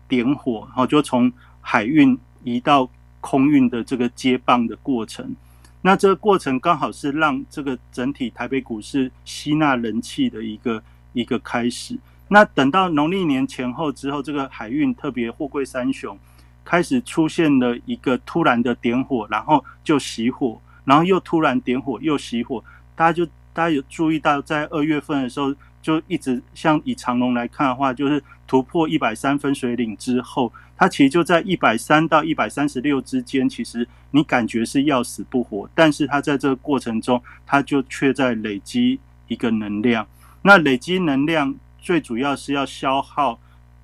[0.07, 2.87] 点火，然后就从海运移到
[3.23, 5.35] 空运的这个接棒的过程。
[5.83, 11.99] 那这个过程刚好是让这个整体台北股市吸纳人气的一个一个开始。
[12.29, 16.19] 那等到农历年前后之后，这个海运特别货柜三雄
[16.65, 22.65] 开始出现了一个突然的点火，然后就熄火，然后又突然点火又熄火。
[22.97, 25.55] 大家就大家有注意到，在二月份的时候。
[25.83, 40.05] 就一直像以长龙来看的话，就是突破一百三分水岭之后，它其实就在一百三到一百三十六之间，其实你感觉是要死不活，但是它在这个过程中，它就却在累积一个能量。
[40.43, 43.39] 那累积能量最主要是要消耗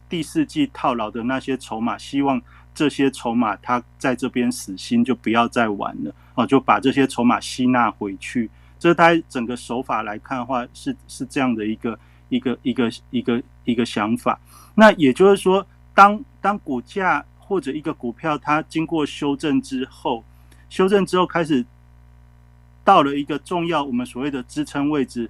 [0.08, 2.42] 第四季套牢的那些筹码，希望
[2.74, 8.50] 这些筹码它在这边死心，就不要再玩了哦，就把这些筹码吸纳回去。
[8.76, 11.96] 这它整个手法来看的话，是是这样的一个
[12.28, 14.40] 一个一个一个一个想法。
[14.74, 15.64] 那也就是说，
[15.98, 20.22] 当当股价或者一个股票它经过修正之后，
[20.70, 21.66] 修正之后开始
[22.84, 25.28] 到了一个重要我们所谓的支撑位置，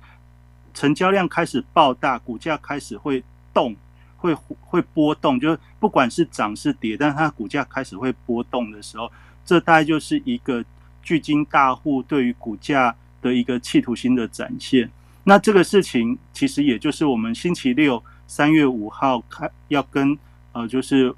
[0.74, 3.74] 成交量开始爆大，股价开始会动，
[4.18, 9.10] 会会波动，就是不管是涨是跌，但它股价开始会波动的时候，
[9.46, 10.62] 这大概就是一个
[11.02, 12.94] 巨金大户对于股价。
[13.20, 14.88] 的一个企图心的展现，
[15.24, 20.16] 那这个事情其实也就是我们星期六三月五号开要跟
[20.52, 21.14] 呃，就是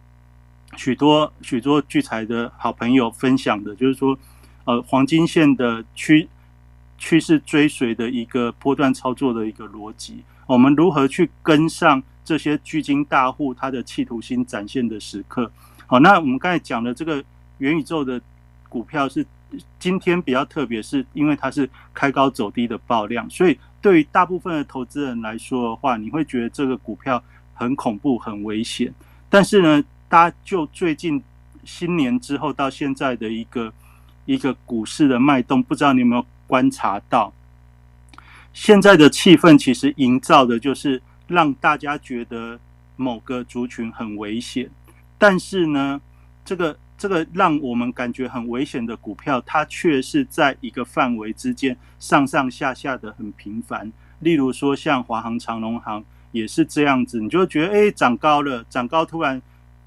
[0.76, 4.18] 许多许多聚财的好朋友分享的，就是说，
[4.64, 6.28] 呃黄金线的趋
[6.98, 10.22] 趋势追随的一个波段操作的一个逻辑。
[10.46, 15.50] 我们如何去跟上这些巨金大户他的企图心展现的时刻？
[15.86, 17.24] 好，那我们刚才讲的这个
[17.58, 18.20] 元宇宙的
[18.68, 19.24] 股票是
[19.78, 27.22] 今天比较特别，是因为它是开高走低的爆量，所以对于大部分的投资人来说的话，你会觉得这个股票
[27.54, 28.92] 很恐怖、很危险。
[29.30, 31.22] 但是呢，大家就最近
[31.64, 33.72] 新年之后到现在的一个
[34.26, 37.32] 一个股市的脉动，不知道你有没有观察到？
[38.52, 42.58] 现在的气氛其实营造的就是让大家觉得
[42.96, 44.68] 某个族群很危险，
[45.16, 46.00] 但是呢，
[46.44, 53.92] 这个这个让我们感觉很危险的股票，它却是在一个范围之间上上下下的很频繁。
[54.18, 59.40] 例如说，像华航、长隆航也是这样子，你就觉得哎涨高了，涨高突然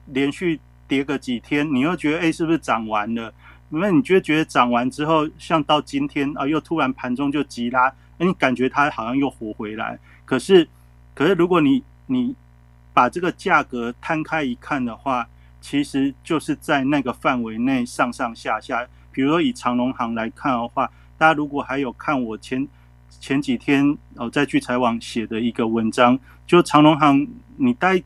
[0.08, 3.34] 连续跌个几天，你又觉得哎是不是涨完了？
[3.70, 7.92] 那你就觉得涨完之后，像到今天啊，又突然盘中就急拉。
[8.20, 10.66] 你感觉它好像又活回来，可是，
[11.14, 12.34] 可是如果你你
[12.94, 15.28] 把这个价格摊开一看的话，
[15.60, 18.88] 其实就是在那个范围内上上下下。
[19.12, 22.66] 比如说以长隆行来看的话，大家如果还有看我前
[23.20, 28.02] 前几天哦在聚财网写的一个文章，就长隆行，你待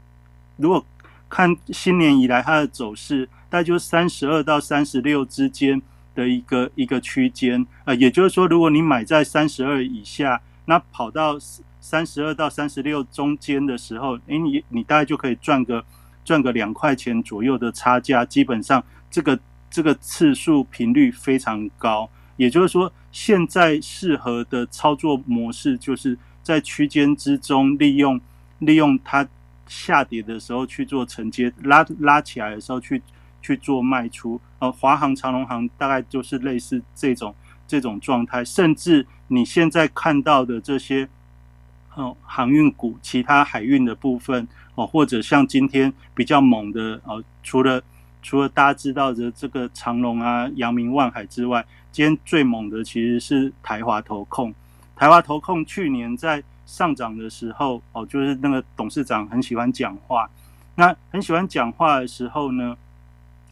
[0.55, 0.85] 如果
[1.29, 5.81] 看新年以来它的走势，大概就三十二到三十六之间。
[6.17, 11.37] 的一个一个区间，呃，也就是说，如果你买在三十二以下，那跑到
[11.79, 15.85] 三十二到三十六中间的时候，诶，你你大概就可以赚个
[16.25, 18.25] 赚个两块钱左右的差价。
[18.25, 19.39] 基本上，这个
[19.69, 22.09] 这个次数频率非常高。
[22.35, 28.21] 也就是说，现在适合的操作模式，就是在区间之中利用
[28.59, 29.27] 利用它
[29.65, 33.01] 下跌的时候去做承接，拉拉起来的时候去。
[33.39, 37.33] 去做卖出，呃，华航、长龙航大概就是类似这种
[37.65, 41.07] 这种状态，甚至你现在看到的这些，
[41.95, 44.45] 哦，航运股、其他海运的部分，
[44.75, 47.81] 哦，或者像今天比较猛的，哦，除了
[48.21, 51.63] 除了大家知道的这个长龙啊、阳明、万海之外，
[51.97, 54.53] 今天最猛的其实是台华投控。
[54.95, 60.29] 台华投控去年在上涨的时候，哦，就是那个董事长很喜欢讲话，
[60.75, 62.77] 那很喜欢讲话的时候呢？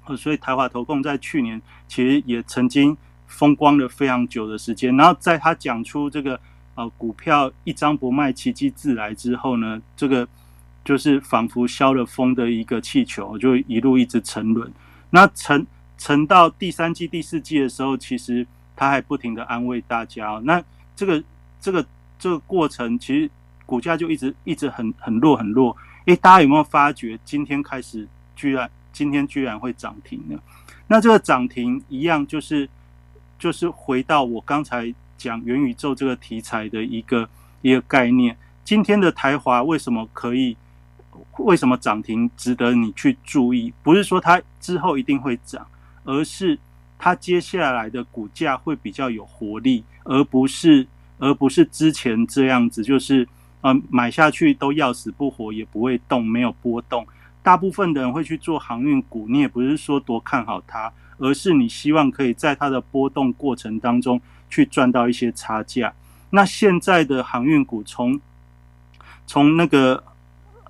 [0.05, 6.39] 哦所以台华投控在去年其实也曾经风光了非常久的时间，然后在他讲出这个
[6.75, 10.27] 呃股票一张不卖，奇迹自来之后呢，这个
[10.83, 14.71] 就是仿佛消了风的一个气球，就一路一直沉沦。
[15.09, 15.65] 那沉
[15.97, 20.39] 沉到第三季、第四季的时候，其实他还不停的安慰大家。
[20.43, 20.63] 那
[20.95, 21.23] 这个
[21.59, 21.85] 这个
[22.19, 23.29] 这个过程，其实
[23.65, 25.75] 股价就一直一直很很弱很弱。
[26.05, 28.69] 诶，大家有没有发觉今天开始居然？
[28.93, 30.39] 今天居然会涨停呢？
[30.87, 32.69] 那这个涨停一样，就是
[33.37, 37.27] 就是回到我刚才讲元宇宙这个题材的一个
[37.61, 38.37] 一个概念。
[38.63, 40.55] 今天的台华为什么可以？
[41.39, 43.73] 为什么涨停值得你去注意？
[43.83, 45.65] 不是说它之后一定会涨，
[46.05, 46.57] 而是
[46.97, 50.87] 它接下来的股价会比较有活力，而不是
[51.19, 53.27] 而不是之前这样子，就是
[53.61, 57.05] 呃买下去都要死不活，也不会动，没有波动。
[57.43, 65.93] 大部分的人会去做航运股，你也不是说多看好它，而是你希望可以在它的波动过程当中去赚到一些差价。
[66.31, 68.19] 那现在的航运股，从
[69.27, 70.03] 从那个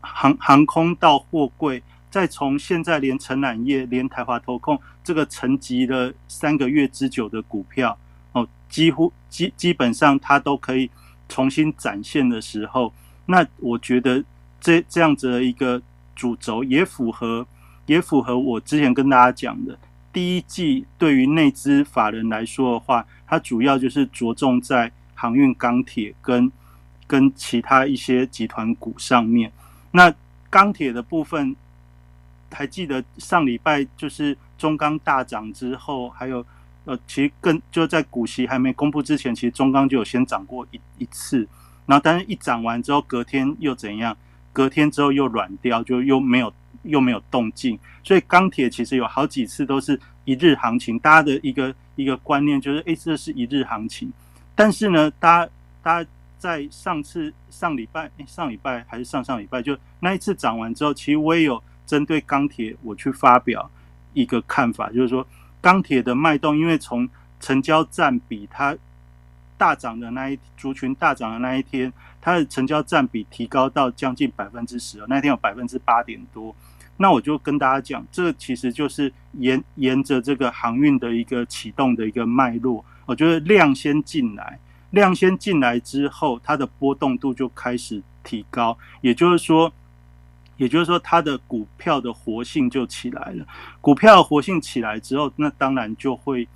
[0.02, 1.82] 航航空到货柜，
[2.16, 7.98] 再从现在连承揽业、连台华投控这个沉寂了三个月之久的股票，
[8.32, 10.90] 哦，几乎基基本上它都可以
[11.28, 12.94] 重新展现的时候，
[13.26, 14.24] 那我觉得
[14.62, 15.82] 这这样子的一个。
[16.16, 17.46] 主轴也符合，
[17.88, 19.78] 也符合我之前跟大家讲的，
[20.14, 26.50] 第一季对于内资法人来说的话，它主要就是着重在航运、钢铁跟
[27.06, 29.52] 跟其他一些集团股上面。
[29.92, 30.16] 那
[30.50, 31.54] 钢铁的部分，
[32.52, 36.46] 还记得上礼拜就是中钢大涨之后，还有
[36.86, 41.48] 呃，其实更就在股息还没公布之前，其实中钢就有先涨过一一次，
[41.86, 44.16] 然后但是一涨完之后，隔天又怎样？
[44.54, 50.98] 隔天之后又软掉，就又没有又没有动静，所以钢铁其实有好几次都是一日行情。
[51.00, 54.10] 大家的一个一个观念就是，哎，这是一日行情。
[54.56, 55.52] 但是呢，大家
[55.84, 63.70] 大家在上次上礼拜，上礼拜还是上上礼拜，就那一次涨完之后，其实我也有针对钢铁我去发表
[64.14, 65.26] 一个看法，就是说
[65.62, 67.10] 钢铁的脉动，因为从
[67.40, 68.76] 成交占比它
[69.58, 71.92] 大涨的那一族群大涨的那一天。
[72.22, 76.56] 它的成交占比提高到将近百分之十，那天有百分之八点多。
[76.98, 84.58] 那我就跟大家讲，这其实就是沿沿着这个航运的一个启动的一个脉络，我觉得量先进来，
[84.90, 89.72] 量先进来之后，它的波动度就开始提高，也就是说，
[90.58, 93.46] 也就是说，它的股票的活性就起来了。
[93.82, 96.48] 股票活性起来之后，那当然就会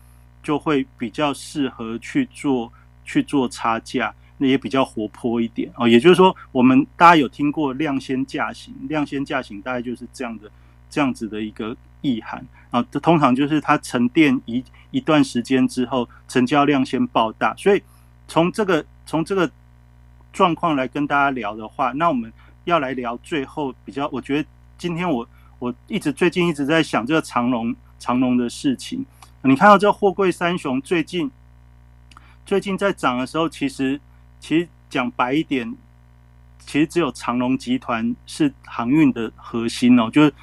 [0.41, 2.71] 就会比较适合去做
[3.03, 4.13] 去做差价。
[4.41, 10.49] 那也比较活泼一点哦，也就是说，我们大家有听过量先价行，量先价行大概就是这样的
[10.89, 12.41] 这样子的一个意涵
[12.71, 12.81] 啊。
[12.89, 17.53] 这通常就是它沉淀一一段时间之后，成交量先爆大。
[17.57, 17.83] 所以
[18.29, 19.51] 从这个从这个
[20.31, 22.31] 状况来跟大家聊的话，那我们
[22.69, 25.27] 要来聊最后比较，我觉得今天我
[25.59, 29.05] 我一直最近一直在想这个长龙长龙的事情。
[29.41, 31.29] 你看到这货柜三雄最近
[32.45, 33.99] 最近在涨的时候，其实。
[34.41, 35.75] 其实讲白一点，
[36.59, 40.09] 其实只有长隆集团是航运的核心哦。
[40.09, 40.33] 就是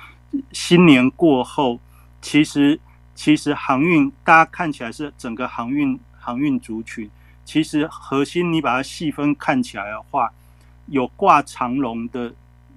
[0.53, 1.81] 新年过后，
[2.20, 2.79] 其实
[3.14, 7.11] 其实航运大家看起来是整个航运航运族群，
[7.47, 10.31] 其实核心你把它细分看起来的话，
[10.87, 12.34] 有挂长隆的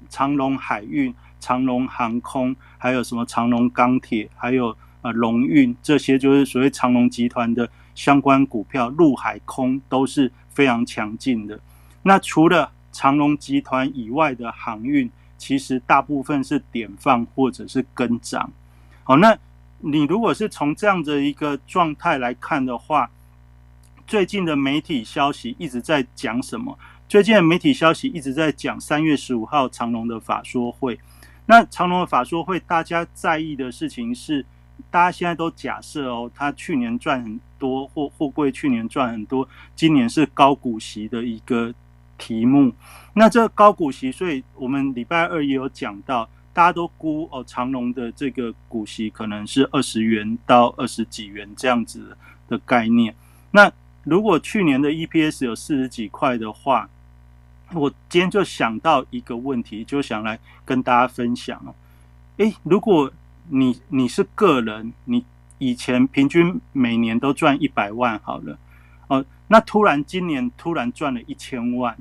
[0.10, 10.32] 长隆海运、长隆航空，还有什么长隆钢铁，还有呃龙运，这些就是所谓长隆集团的相关股票，陆海空都是。
[10.52, 11.58] 非常强劲的。
[12.02, 18.52] 那除了长隆集团以外的航运，其实大部分是点放或者是跟涨。
[19.06, 19.38] 好，那
[19.78, 23.10] 你如果是从这样的一个状态来看的话，
[24.06, 26.78] 最近的媒体消息一直在讲什么？
[27.10, 31.00] 最近的媒体消息一直在讲三月十五号长隆的法说会。
[31.48, 34.46] 那长隆的法说会，大家在意的事情是。
[34.90, 41.74] 大家现在都假设哦，他去年赚很多，货货柜去年赚很多，今年是高股息的一个
[42.18, 42.72] 题目。
[43.14, 52.16] 那这高股息，所以我们礼拜二也有讲到，大家都估哦，长隆的这个股息可能是二十元到二十几元这样子
[52.48, 53.14] 的概念。
[53.52, 53.70] 那
[54.04, 56.90] 如果去年的 EPS 有四十几块的话，
[57.74, 61.76] 我今天就想到一个问题，就想来跟大家分享哦。
[62.38, 63.12] 诶，如果
[63.50, 65.24] 你你是个人，你
[65.58, 68.58] 以前平均每年都赚一百万好了，
[69.08, 71.96] 哦，那突然今年突然赚了一千万，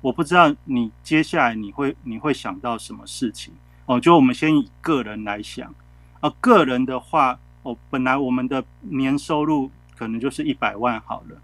[0.00, 3.52] 我不知道你接下来你会你会想到什么事情
[3.86, 3.98] 哦？
[3.98, 5.74] 就我们先以个人来想，
[6.20, 11.40] 哦，个人的话，哦，本来我们的年收入可能就是一百万好了，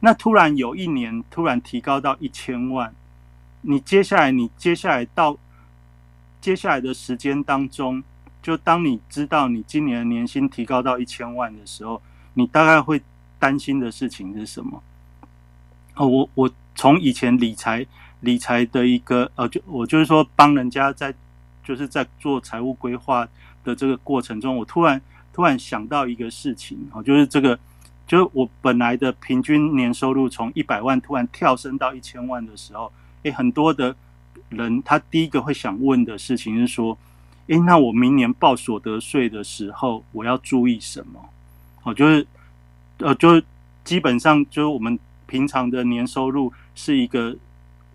[0.00, 2.92] 那突然有一年突然提高到一千万，
[3.66, 5.36] 你接下来你接下来到
[6.40, 8.02] 接下来的时间当中。
[8.42, 12.02] 就当你知道你今年的年薪提高到一千万的时候，
[12.34, 13.00] 你大概会
[13.38, 14.82] 担心的事情是什么？
[15.94, 17.86] 哦，我我从以前理财
[18.20, 21.14] 理财的一个呃，就我就是说帮人家在
[21.64, 23.26] 就是在做财务规划
[23.64, 25.00] 的这个过程中，我突然
[25.32, 27.58] 突然想到一个事情哦，就是这个，
[28.06, 32.92] 就是我本来的平均年收入从一百万突然跳升到一千万的时候，
[33.24, 33.94] 诶，很多的
[34.48, 36.96] 人他第一个会想问的事情是说。
[37.48, 41.28] 诶，那我明年报所得税的时候，我要注意什么？
[41.82, 42.26] 哦，就是，
[43.00, 43.44] 呃，就是
[43.84, 47.36] 基本上就是我们平常的年收入是一个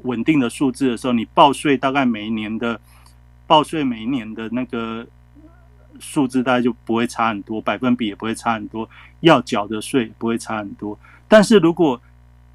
[0.04, 2.80] 稳定的数字的时候，你报税大概每一年的
[3.48, 5.04] 报税每一年的那个
[6.00, 8.88] 数字大概就不会差很多，百分比也不会差很多，
[9.22, 10.96] 要缴的税不会差很多。
[11.28, 12.00] 但是如果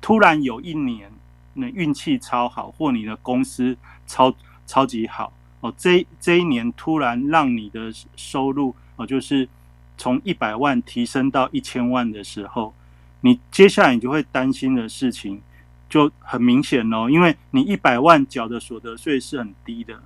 [0.01, 1.11] 突然有一年
[1.55, 3.77] 那运气超好，或你的公司
[4.07, 4.35] 超
[4.67, 5.33] 超级好。
[5.61, 9.49] 哦，这这一年突然让你的收入哦，就是
[9.97, 12.75] 从一百万提升到一千万的时候，
[13.23, 15.41] 你接下来你就会担心的事情
[15.89, 19.99] 就很明显哦，因为你一百万缴的所得税是很低的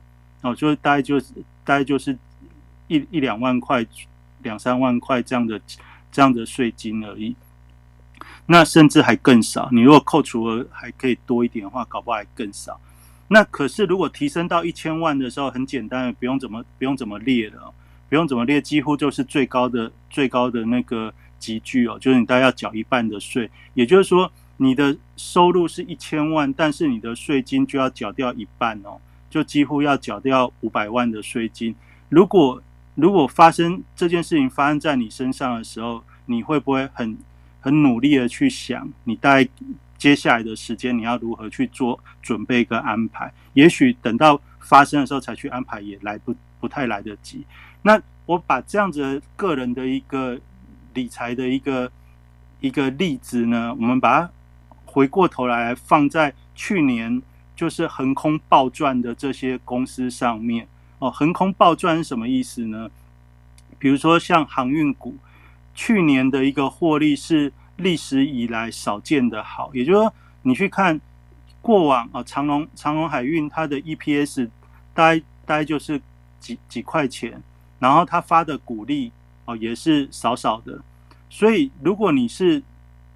[0.42, 1.32] 哦，就大概就是
[1.64, 2.16] 大概就是
[2.86, 3.84] 一一两万块、
[4.42, 5.60] 两三万块这样的
[6.12, 7.34] 这样的税金而已，
[8.50, 9.68] 那甚至还更少。
[9.70, 12.80] 你如果扣除额还可以多一点的话，搞不好还更少。
[13.28, 17.60] 那可是，如果提升到一千万的时候，很简单，不用怎么不用怎么列的，
[18.08, 23.50] 不用怎么列，几乎就是最高的最高的那个集聚哦，就是你大概要缴一半的税。
[23.74, 31.76] 也就是说，你的收入是一千万，但是你的税金就要缴掉一半哦，就几乎要缴掉五百万的税金。
[32.08, 32.62] 如果
[32.94, 37.18] 如果发生这件事情发生在你身上的时候，你会不会很
[37.68, 39.48] 很努力的去想，你大概？
[39.98, 43.32] 接下来的时间你要如何去做准备跟安排？
[43.54, 47.44] 也许等到发生的时候才去安排也来不不太来得及。
[47.82, 50.38] 那我把这样子个人的一个
[50.94, 51.90] 理财的一个
[52.60, 54.30] 一个例子呢，我们把它
[54.84, 57.20] 回过头来放在去年
[57.56, 60.68] 就是横空暴赚的这些公司上面
[61.00, 62.88] 哦，横空暴赚是什么意思呢？
[63.80, 65.16] 比如说像航运股，
[65.78, 70.12] 去年的一个获利是历史以来少见的好，也就是说，
[70.42, 71.00] 你去看
[71.62, 74.48] 过往啊，长隆长隆海运它的 EPS
[74.92, 76.02] 大概大概就是
[76.40, 77.40] 几几块钱，
[77.78, 79.12] 然后它发的股利
[79.44, 80.82] 哦也是少少的，
[81.30, 82.60] 所以如果你是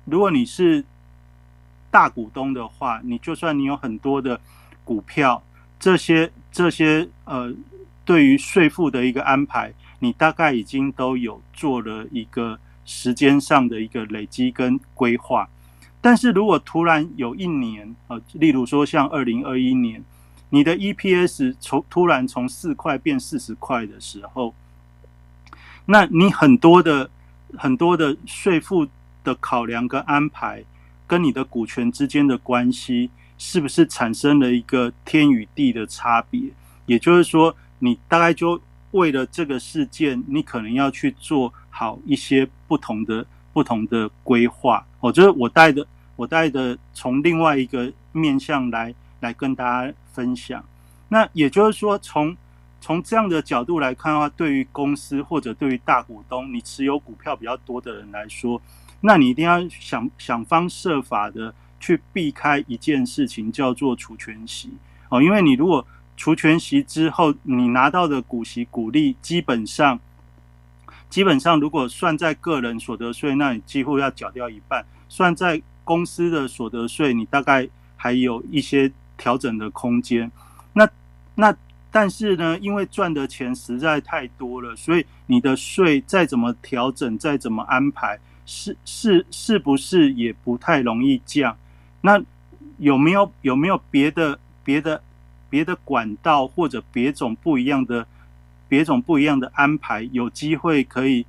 [0.04, 0.84] 如果你是
[1.90, 4.40] 大股东的话，你就算你有很多的
[4.84, 5.42] 股票，
[5.80, 7.52] 这些这些呃。
[8.04, 9.72] 对于税负的一个安排，
[10.02, 15.48] 你大概已经都有做了一个时间上的一个累积跟规划。
[16.00, 20.02] 但是如果突然有一年，呃，例如说像二零二一年，
[20.50, 24.52] 你的 EPS 从突然从四块变四十块的时候，
[25.86, 27.08] 那你很多的
[27.56, 28.88] 很多的税负
[29.22, 30.64] 的考量跟安排，
[31.06, 36.50] 跟你的股权之间的关系，是不是产生了一个天与地的差别？
[36.86, 37.54] 也就是说。
[37.84, 38.60] 你大概就
[38.92, 44.86] 为了这个事件，你可能要去做好一些不同的不同的规划。
[45.00, 45.86] 我觉得我带的
[46.16, 50.64] 我带的从另外一个面向来来跟大家分享。
[51.08, 52.36] 那也就是说，从
[52.80, 58.60] 从这样的角度来看的话，对于公司或者对于大股东，你持有股票比较多的人来说，
[59.00, 64.70] 那你一定要想想方设法的去避开一件事情，叫做除权息
[65.10, 65.86] 哦，因为你如果
[66.22, 69.98] 除权息之后，你拿到的股息股利，基本上，
[71.10, 80.30] 基本上如果算在个人所得税，那你几乎要缴掉一半；算在公司的所得税，你大概还有一些调整的空间。
[80.74, 80.88] 那
[81.34, 81.52] 那
[81.90, 88.16] 但是呢，因为赚的钱实在太多了，所以你的税再怎么调整，再怎么安排，
[88.46, 91.58] 是是是不是也不太容易降？
[92.02, 92.22] 那
[92.78, 95.02] 有没有有没有别的别的？
[95.52, 98.06] 别的管道或者别种不一样的、
[98.68, 101.26] 别种不一样的安排，有机会可以、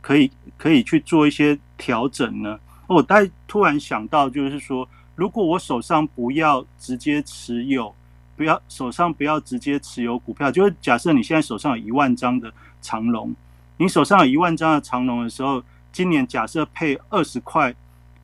[0.00, 2.58] 可以、可以去做一些调整呢？
[2.88, 7.94] 我大突然想到，就是说，如果我手上不要直接持有，
[8.36, 13.32] 不要手上不要直接持有股票，就是假设你现在手上有一万张的长龙，
[13.76, 17.72] 你手上有一万张的长龙的时候，今年假设配二十块、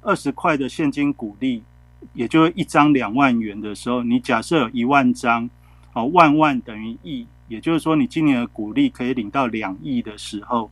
[0.02, 1.62] 二十块的现金股利。
[2.12, 5.48] 也就一张两万元的时候，你假设有一万张，
[5.92, 10.70] 哦，万万等于亿，也就是说，你今年的股利可以领到两亿的时候，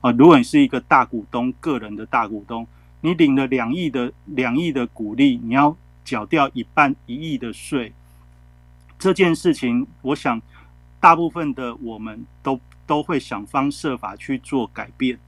[0.00, 2.66] 啊，如果你是一个大股东，个人的大股东，
[3.00, 7.92] 你领了两亿的两亿的股利，你要缴掉一半一亿的税，
[8.98, 10.40] 这件事情，我想
[11.00, 15.18] 大部分的我们都都会想方设法去做改变。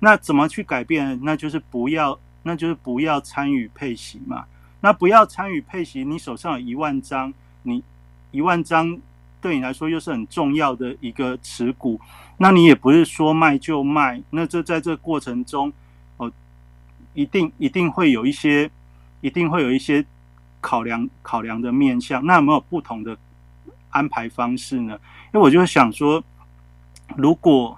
[0.00, 1.18] 那怎么去改变？
[1.22, 4.44] 那就是不要，那就是不要参与配息嘛。
[4.80, 7.82] 那不要参与配息，你手上有一万张，你
[8.30, 8.98] 一万张
[9.40, 12.00] 对你来说又是很重要的一个持股，
[12.36, 15.72] 那你也不是说卖就卖，那这在这过程中，
[16.16, 16.30] 哦，
[17.14, 18.70] 一定一定会有一些，
[19.20, 20.04] 一定会有一些
[20.60, 23.16] 考量考量的面向，那有没有不同的
[23.90, 24.98] 安排方式呢？
[25.32, 26.22] 因为我就想说，
[27.16, 27.76] 如果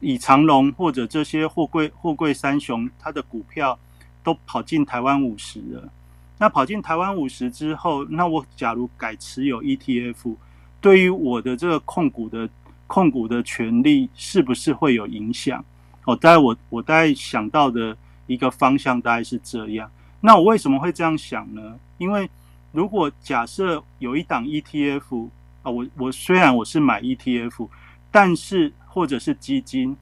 [0.00, 3.78] 以长隆或者这些货柜货柜三雄，它的股票
[4.22, 5.88] 都跑进台湾五十了。
[6.36, 10.34] 那跑进台湾五十之后，那我假如改持有 ETF，
[10.80, 12.48] 对于我的这个控股的
[12.88, 15.64] 控股的权利，是不是会有影响？
[16.04, 19.88] 哦，大概我我大概想到的一个方向大概是这样。
[20.20, 21.78] 那我为什么会这样想呢？
[21.98, 22.28] 因为
[22.72, 25.28] 如果假设有一档 ETF
[25.62, 27.68] 啊，我我虽然我是买 ETF，
[28.10, 29.96] 但是或者是基金，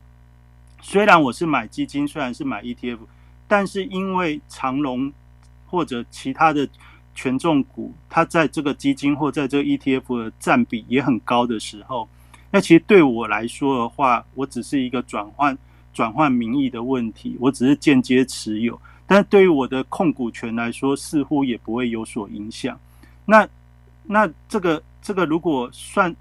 [0.80, 3.01] 虽然我是买基金，虽然是买 ETF，
[3.47, 5.12] 但是因为长隆。
[5.73, 6.68] 或者其他的
[7.14, 12.07] 权重股，它在这个基金或在这个 ETF 的占比也很高的时候，
[12.51, 15.57] 那其实对我来说的话，我只是一个转换
[15.95, 22.79] 转换名义的问题，我只是间接持有，但对于我的控股权来说，似乎也不会有所影响。
[23.25, 23.49] 那
[24.05, 26.14] 那这个这个如果算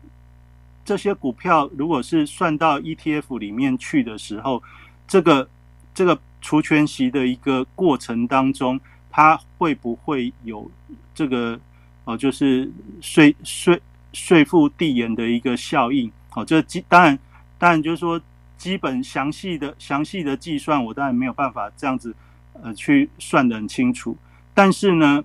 [0.86, 4.64] 这些股票，如果是算到 ETF 里面去的时候，
[5.08, 5.50] 这个
[5.94, 8.80] 这个除权息的一个过程当中。
[9.12, 10.72] 它会不会有
[11.14, 11.60] 这个
[12.06, 13.80] 哦，就是税税
[14.14, 16.10] 税负递延的一个效应？
[16.34, 17.20] 哦，这基当然
[17.60, 18.20] 当然就是说
[18.58, 22.16] 基本详细的详细的计算，我当然没有办法这样子
[22.64, 24.16] 呃去算得很清楚。
[24.54, 25.24] 但是呢，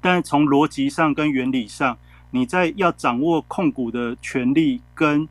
[0.00, 1.96] 但是从逻辑上跟原理上，
[2.30, 5.26] 你在要掌握控股的权利跟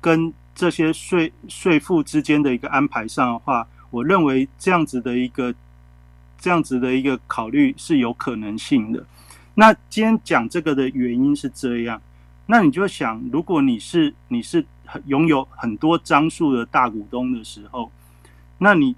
[0.00, 5.54] 跟这些税税负之间的一个安排上的话，我认为这样子的一个。
[6.46, 9.04] 这样子的一个考虑是有可能性的。
[9.54, 12.00] 那今天讲这个的原因是这样，
[12.46, 14.64] 那你就想，如果你是你是
[15.06, 17.90] 拥有很多张数的大股东的时候，
[18.58, 18.94] 那你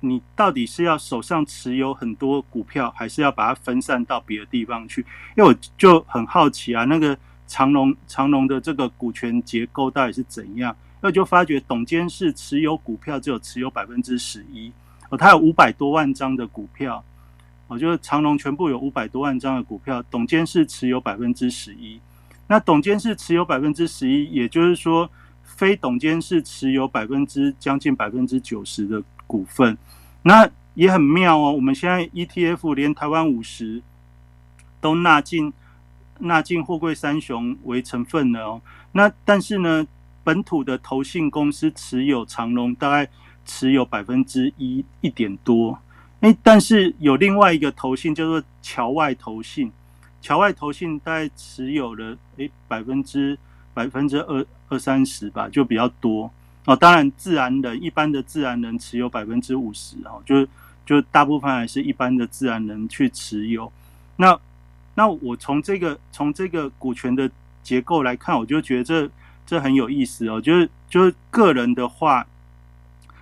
[0.00, 5.02] 你到底是要手上持有很多股票，还是要把它分散到别的地方去？
[5.36, 7.14] 因为我就很好奇啊，那个
[7.46, 10.74] 长隆长隆的这个股权结构到底是怎样？
[11.02, 14.72] 那就发觉董监事持有股票只有持有百分之十一
[15.16, 17.02] 哦，他有五百多万张的股票
[17.68, 21.98] 哦，就是长隆全部有五百多万张的股票，董监事持有百分之十一。
[22.48, 25.10] 那董监事持有百分之十一，也就是说，
[25.42, 29.76] 非董监事持有百分之将近百分之九十的股份。
[30.22, 33.82] 那也很妙哦，我们现在 ETF 连台湾五十
[34.80, 35.52] 都纳进
[36.18, 38.60] 纳进货柜三雄为成分了哦。
[38.92, 39.86] 那但是呢，
[40.22, 43.08] 本土的投信公司持有长隆大概
[43.46, 45.78] 持有百分之一一点多。
[46.20, 49.72] 哎，但是有另外一个投信叫做桥外投信。
[50.20, 53.38] 桥外投信大概持有了诶百分之
[53.72, 56.28] 百分之二二三十吧，就比较多
[56.64, 56.74] 哦。
[56.74, 60.44] 当然，自然人一般的自然人持有百分之五十哦，就
[60.84, 63.70] 就大部分还是一般的自然人去持有。
[64.16, 64.36] 那
[64.94, 67.30] 那我从这个从这个股权的
[67.62, 69.08] 结构来看，我就觉得这
[69.46, 70.40] 这很有意思哦。
[70.40, 72.26] 就是就是个人的话，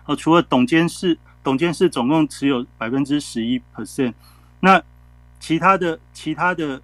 [0.06, 4.14] 哦，除了董监事，董监事总共持有百分之十一 percent，
[4.60, 4.82] 那
[5.38, 6.80] 其他的其他的。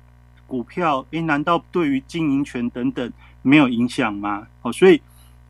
[0.51, 4.49] 股票，诶，难道对于经营权等等没有影响吗？
[4.63, 5.01] 哦，所以，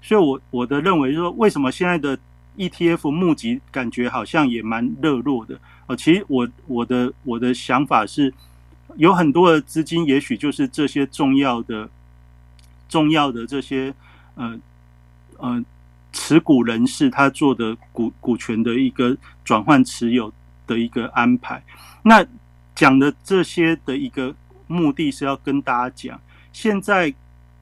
[0.03, 2.19] 所以我我的认为说，为什么现在的
[2.59, 5.59] ETF 募集感觉好像也蛮热络的？
[5.87, 8.31] 哦，其实我我的我的想法是，
[8.97, 11.89] 有很多的资金，也许就是这些重要的、
[12.87, 13.95] 重要的这些，
[14.35, 14.61] 呃
[15.39, 15.65] 呃，
[16.13, 20.33] 持股人士他做的股股权的一个转换持有
[20.67, 21.63] 的一个安排。
[22.03, 22.25] 那
[22.75, 24.35] 讲的这些的一个。
[24.73, 26.21] 目的是要跟大家讲，
[26.53, 27.13] 现在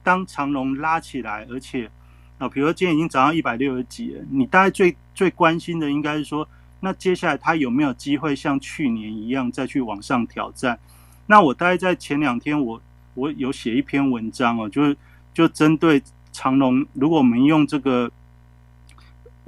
[0.03, 1.89] 当长龙拉起来，而且
[2.37, 6.47] 啊，比如说今天已经涨到一百六十几了，你大概最最关心的应该是说，
[6.81, 10.77] 那接下来它有没有机会像去年一样再去往上挑战？
[11.25, 12.79] 那我大概在前两天，我
[13.15, 14.95] 我有写一篇文章哦，就是
[15.33, 15.99] 就针对
[16.31, 18.11] 长龙，如果我们用这个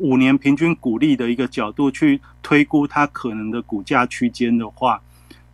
[0.01, 5.01] 五年平均股利的一个角度去推估它可能的股价区间的话，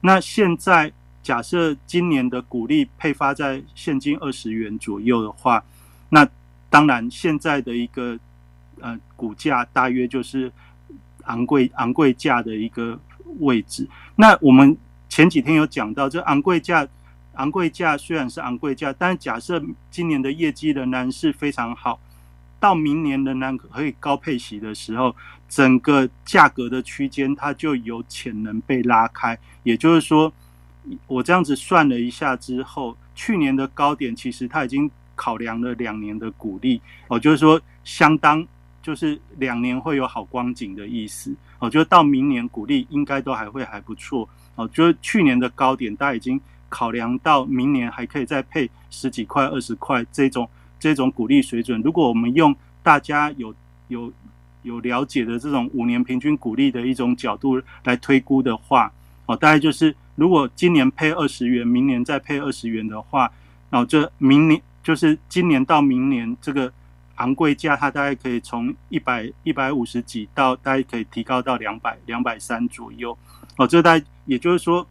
[0.01, 0.91] 那现在。
[1.23, 5.61] 假设今年的股利配发在现金二十元左右的话，
[6.07, 6.25] 那
[6.69, 8.17] 当然现在的一个
[8.79, 10.49] 呃股价大约就是
[11.25, 12.97] 昂贵昂贵价的一个
[13.39, 13.85] 位置。
[14.15, 14.77] 那我们
[15.09, 16.87] 前几天有讲到，这昂贵价
[17.33, 21.99] 昂贵价虽然是昂贵价，但假设今年的业绩仍然是非常好，
[22.59, 25.15] 到明年仍然可以高配息的时候，
[25.47, 30.31] 整个价格的区间它就有潜能被拉开，也就是说。
[31.05, 36.79] 我这样子算了一下之后，去年的高点其实它已经考量了两年的股利
[37.09, 38.47] 哦，就是说相当
[38.81, 46.39] 就是两年会有好光景的意思哦，就是到明年股利应该都还会还不错哦，就是去年的高点大已经
[46.69, 50.49] 考量到明年还可以再配十几块、二十块这种
[50.79, 51.81] 这种股利水准。
[51.81, 53.53] 如果我们用大家有
[53.87, 54.11] 有
[54.63, 58.91] 有了解的这种五年平均股利的一种角度来推估的话
[59.25, 59.95] 哦，大概就是。
[60.17, 63.31] 如果今年配二十元，明年再配二十元的话，
[63.69, 66.73] 哦这明年就是今年到明年这个
[67.17, 73.15] 昂贵价，它大概可以从一百一百五十几到大概可以提高到两百两百三左右。
[73.57, 74.87] 哦，这大概也就是说，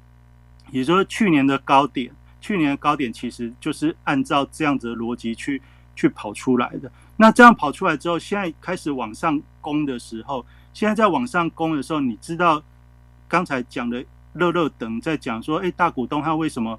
[0.70, 5.60] 也就是说去年的高点，去年的高点其实就是按照这样子的逻辑去
[5.96, 6.88] 去跑出来的。
[7.16, 12.62] 那这样跑出来之后，现在开始往上攻的时候，现在在往上攻的时候，你知道
[13.26, 14.04] 刚才讲的。
[14.38, 16.78] 乐乐等在讲说，哎，大股东他为什么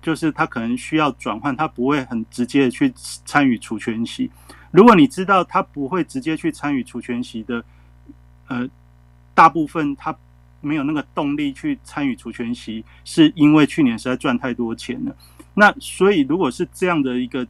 [0.00, 2.94] 就是他可能需要转换，他不会很直接的去
[3.24, 4.30] 参与除权息。
[4.70, 7.64] 如果你知道他不会直接去参与除权息的，
[8.46, 8.70] 呃，
[9.34, 10.16] 大部分他
[10.60, 15.12] 没有那个动力去参与除权息，是因为去年实在赚太多钱了。
[15.54, 17.44] 那所以如果是这样的一个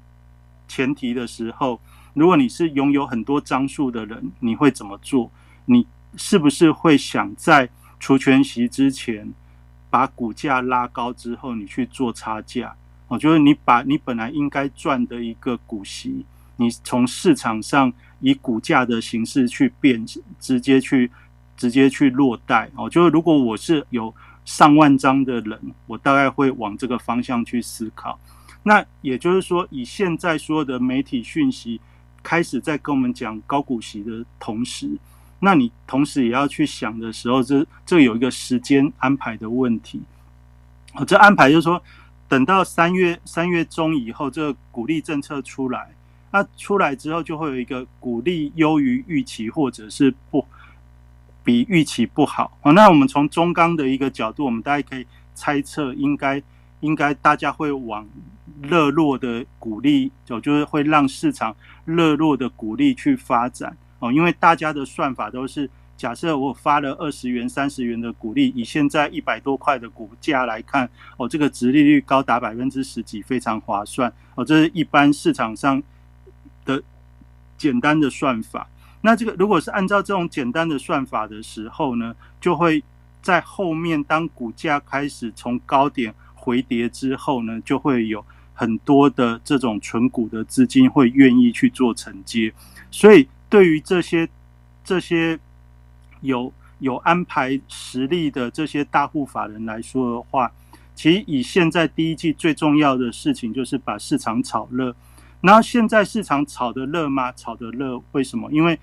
[0.72, 1.78] 前提的时候，
[2.14, 5.30] 如果你是拥有很多张数的人，你会怎么做？
[5.66, 7.68] 你是不是会想在
[8.00, 9.34] 除权息之前？
[9.90, 12.74] 把股价拉高之后，你去做差价，
[13.08, 16.24] 我觉得你把你本来应该赚的一个股息，
[16.56, 20.02] 你从市场上以股价的形式去变，
[20.40, 21.10] 直接去
[21.58, 22.88] 直接去落袋哦。
[22.88, 24.14] 就是如果我是有
[24.46, 28.18] 上万张的人，我大概会往这个方向去思考。
[28.64, 31.80] 那也就是说，以现在所有的媒体讯息
[32.22, 34.90] 开始在跟我们讲高股息的同时。
[35.40, 40.00] 那你同时也要去想的时候，这这有一个时间安排的问题。
[40.94, 41.82] 哦，这安排就是说，
[42.28, 45.90] 等到三月三月中以后，这个鼓励政策出来，
[46.30, 50.46] 那出来之后就会有一个鼓励优于预期，或者是不
[51.42, 52.70] 比预期不好啊。
[52.70, 55.04] 那我们从中钢的一个角度，我们大家可以
[55.34, 56.40] 猜测，应该
[56.82, 58.06] 应该大家会往
[58.60, 61.56] 热络的鼓励，就就是会让市场
[61.86, 65.70] 热络的鼓励去发展哦，因为大家的算法都是。
[65.94, 74.44] 假设我发了二十元、三十元的股利，以现在一百多块的股价来看，哦，这个值利率高达百分之十几，非常划算哦。
[74.44, 75.80] 这是一般市场上
[76.64, 76.82] 的
[77.56, 78.66] 简单的算法。
[79.02, 82.82] 那这个如果是按照这种简单的算法的时候呢，就会
[83.20, 86.12] 在后面当股价开始从高点
[86.42, 92.52] 回跌之后呢，就会有很多的这种纯股的资金会愿意去做承接。
[92.90, 94.28] 所以对于这些
[94.82, 95.38] 这些。
[96.22, 100.52] 有有安排实力的这些大户法人来说的话，
[100.94, 104.94] 其实以现在第一季最重要的事情就是把市场炒热。
[105.40, 107.32] 然后现在市场炒得热吗？
[107.32, 108.48] 炒得热，为什么？
[108.52, 108.78] 因为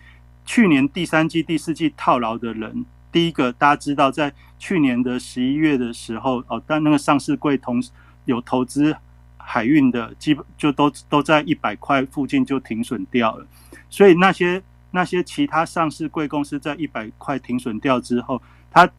[0.46, 7.84] 去年第三季、第四季套牢的人，第一个大家知道，在去年的十一月的时候，哦，但那个上市柜同
[8.26, 8.96] 有投资
[9.38, 13.46] 海运的，基本就都都在一百块附近就停损掉了，
[13.90, 14.62] 所以那些。
[14.92, 18.42] 那些其他上市贵公司在一百块停损掉之后，
[18.72, 18.90] 它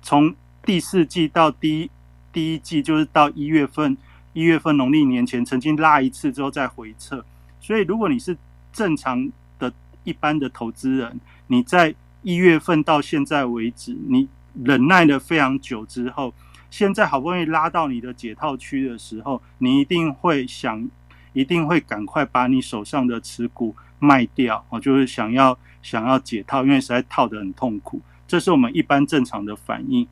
[0.00, 0.32] 从
[0.62, 1.90] 第四季到第一
[2.32, 3.96] 第一季，就是到一月份，
[4.32, 7.24] 一月份农历年前曾经拉一次之后再回撤。
[7.60, 8.38] 所以，如果你是
[8.72, 9.28] 正常
[9.58, 9.72] 的
[10.04, 11.92] 一般的投资人，你在
[12.24, 14.28] 一月份到现在为止，你
[14.64, 16.34] 忍耐了非常久之后，
[16.68, 20.88] 现在好不容易拉到你的解套区的时候，你一定会想，
[21.32, 23.76] 一定会赶快把你手上的持股。
[24.00, 27.98] 卖掉哦，就是想要想要解套，因为实在套得很痛苦，
[28.28, 30.06] 这是我们一般正常的反应。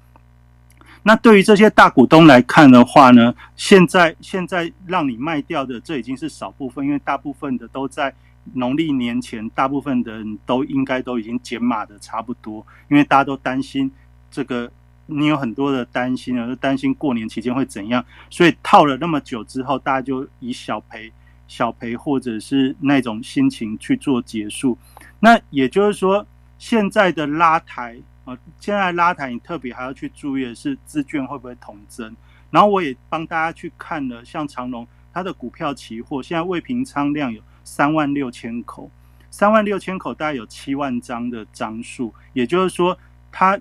[1.02, 8.14] 那对于这些大股东来看的话呢，现在现在让你卖掉的，这已经是少部分，因为大部分的都在
[8.54, 13.90] 农历年前，大部分的人都应该都已经减码的差不多，因为大家都担心
[14.30, 14.70] 这个，
[15.06, 21.12] 你有很多的担心啊，就担心过年期间会怎样，所以套了那么久之后，大家就以小赔。
[21.48, 24.78] 小赔或者是那种心情去做结束，
[25.20, 26.26] 那也就是说，
[26.56, 32.16] 现在的拉抬啊，现在拉抬你特别还要去注意的是资券会不会同增。
[32.50, 38.90] 然后我也帮大家去看了，像长隆它的股票期货现在未平仓量有三万六千口，
[39.30, 42.98] 三万六千口大概有七万张的张数，也就是说，
[43.30, 43.58] 它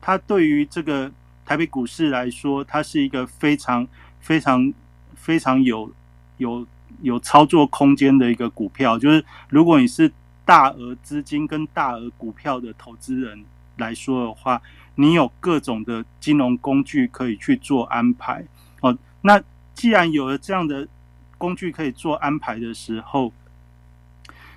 [0.00, 1.10] 它对于这个
[1.44, 3.86] 台北股市来说，它是一个非常
[4.20, 4.72] 非常
[5.14, 5.92] 非常有
[6.38, 6.66] 有。
[7.02, 10.10] 有操作空间的一个股票，就是如果你是
[10.44, 13.44] 大额资金跟大额股票的投资人
[13.76, 14.62] 来说的话，
[14.94, 18.46] 你有各种的金融工具可以去做安排
[18.80, 18.96] 哦。
[19.20, 19.42] 那
[19.74, 20.86] 既然有了这样的
[21.38, 23.32] 工具可以做安排的时候，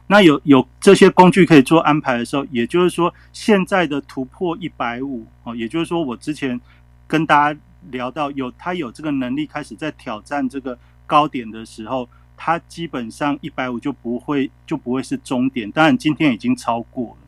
[0.07, 6.59] 那有有这些工具可以做安排的时候，也就是说，现在的突破一百五哦，也就是说，我之前
[7.07, 7.59] 跟大家
[7.91, 12.07] 聊到有他有这个能力开始在挑战这个高点的时候。
[12.39, 17.28] 它基本上一百五就不会就不会是终点，当然今天已经超过了。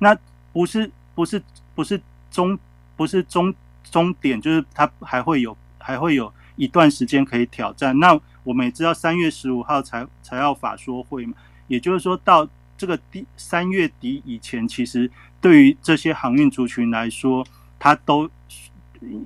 [0.00, 0.18] 那
[0.52, 1.40] 不是不是
[1.76, 2.58] 不是终
[2.96, 3.54] 不是终
[3.88, 7.98] 终点，就是它还会有还会有一段时间可以挑战。
[7.98, 11.32] 那我们也知道三月十五号才才要法说会嘛，
[11.68, 12.46] 也就是说到
[12.76, 17.46] 这个第三月底以前，其实对于这些航运族群来说，
[17.78, 18.28] 它都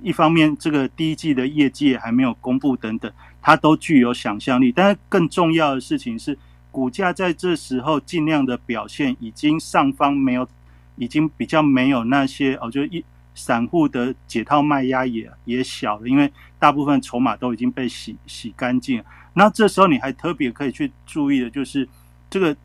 [0.01, 3.11] 一方面这个第一季的业绩还没有公布等等。
[3.45, 6.39] 它都具有想象力，但是更重要的事情是，
[6.71, 10.47] 股价在这时候尽量的表现，已经上方没有，
[10.95, 13.03] 已经比较没有那些哦，就一
[13.35, 19.03] 散户的解套卖压也也小了，因为大部分筹码都已经被洗洗干净。
[19.33, 21.87] 那这时候你还特别可以去注意的就是，
[22.29, 22.55] 这个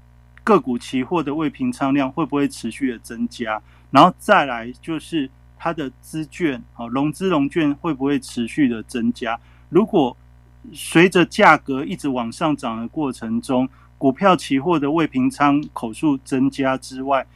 [0.45, 3.61] 个股期货的未平仓量会不会持续的增加，
[3.91, 9.39] 然后再来就是它的资券啊，融资融券会不会持续的增加，
[9.71, 10.17] 如果
[10.73, 13.67] 随着价格一直往上涨的过程中，
[13.97, 17.27] 股票期货的未平仓口数增加之外，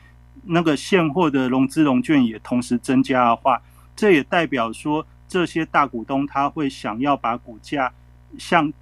[0.44, 3.60] 那个现货的融资融券也同时增加的话，
[3.94, 7.92] 这也代表说这些大股东他会想要把股价
[8.38, 8.72] 向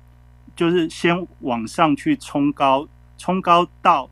[0.55, 2.89] 就是先往上去冲高，
[3.19, 4.09] 冲高到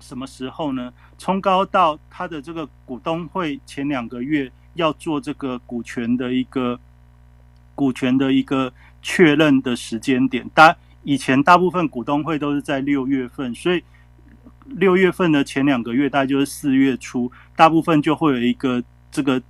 [0.00, 0.92] 什么时候呢？
[1.18, 6.78] 冲高到他的这个股东会前两个月要做这个股权的一个
[7.74, 8.72] 股权的一个。
[9.04, 13.82] 确认的时间点，大以前大部分股东会都是在六月份，所以
[14.66, 19.42] 六月份的前两个月，大概就是四月初，大部分就会有一个这个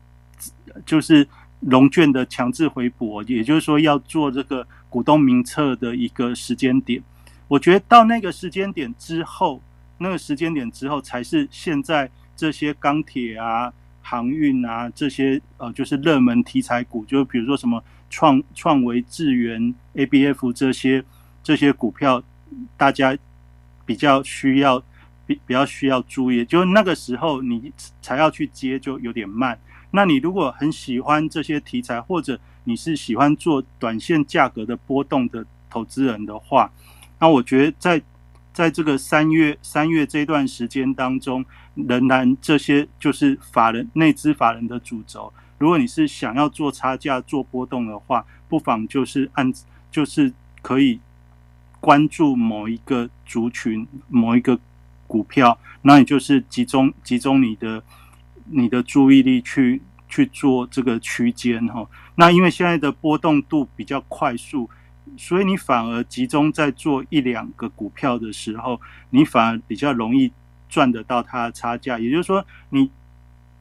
[0.85, 1.27] 就是
[1.61, 7.03] 龙卷的强制回补，也就是说要做这个股东名册的一个时间点。
[7.49, 9.61] 我觉得到那个时间点之后，
[9.99, 21.05] 那个时间点之后才是现在这些钢铁啊、航运啊这些呃，就是热门题材股，就比如说什么创创维、智源、ABF 这些
[21.43, 22.23] 这些股票，
[22.77, 23.17] 大家
[23.85, 24.83] 比较需要
[25.47, 29.59] 比较需要注意，就那个时候你才要去接，就有点慢。
[29.91, 36.71] 那你如果很喜欢这些题材，或者你是喜欢做短线价格的波动的投资人的话，
[37.19, 38.03] 那我觉得在
[38.53, 45.33] 在这个三月三月这段时间当中，仍然这些就是法人内资法人的主轴。
[45.59, 49.53] 如果你是想要做差价做波动的话，不妨就是按
[49.91, 50.99] 就是可以
[51.81, 54.59] 关注某一个族群某一个
[55.13, 57.83] 股票，那你就是集中集中你的。
[58.55, 64.69] 你的注意力去去做这个区间哈，那因为现在的波动度比较快速，
[65.17, 68.79] 所以你反而集中在做一两个股票的时候，
[69.11, 70.31] 你反而比较容易
[70.69, 71.99] 赚得到它的差价。
[71.99, 72.91] 也就是说，你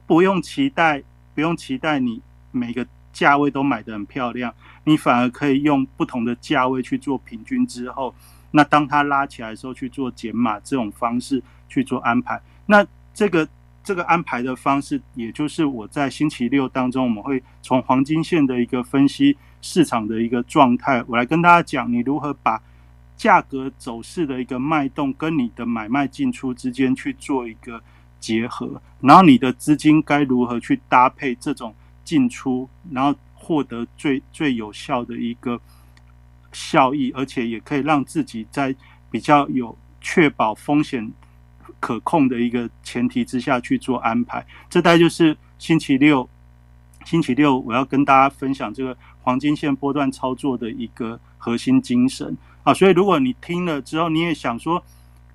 [0.04, 4.52] 不用期待，不用期待你每个价位都买得很漂亮，
[4.84, 8.14] 你反而可以用不同的价位去做平均之后，
[8.52, 13.48] 那当它拉起来的时候去做减码这种方式去做安排，那这个。
[13.84, 22.62] 这个安排的方式，也就是我在星期六当中，我们会从黄金线的一个分析市场的一个状态，我来跟大家讲，你如何把
[23.16, 27.82] 价格走势的一个脉动跟你的买卖进出之间去做一个
[28.20, 31.74] 结合，然后你的资金该如何去搭配这种
[32.04, 35.60] 进出，然后获得最最有效的一个
[36.52, 38.74] 效益，而且也可以让自己在
[39.10, 41.10] 比较有确保风险。
[41.80, 46.28] 可控的一个前提之下去做安排，这大概就是星期六，
[47.04, 52.72] 星期六我要跟大家分享这个黄金线波段操作的一个核心精神啊。
[52.72, 54.84] 所以如果你听了之后，你也想说，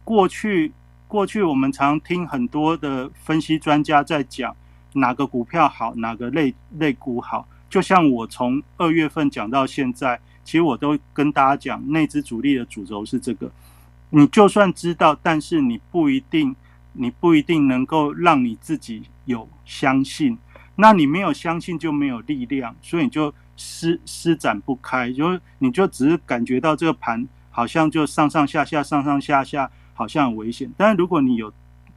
[0.06, 0.72] 过去
[1.10, 4.56] 过去我们常听很多的分析专家在讲
[4.94, 10.18] 哪个股票好，哪个类类股好，就像我从二月份讲到现在，
[10.48, 13.52] 其实我都跟大家讲，内资主力的主轴是这个。
[14.12, 16.56] 你就算知道，但是你不一定，
[16.94, 20.38] 你不一定能够让你自己有相信。
[20.78, 30.72] 那你没有相信，就没有力量，所以你就施施展不开，就你就只是感觉到这个盘好像就上上下下、上上下下，好像很危险。
[30.78, 31.52] 但是如果你有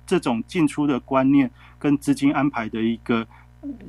[0.05, 1.49] 这种进出的观念
[1.79, 3.25] 跟资金安排的一个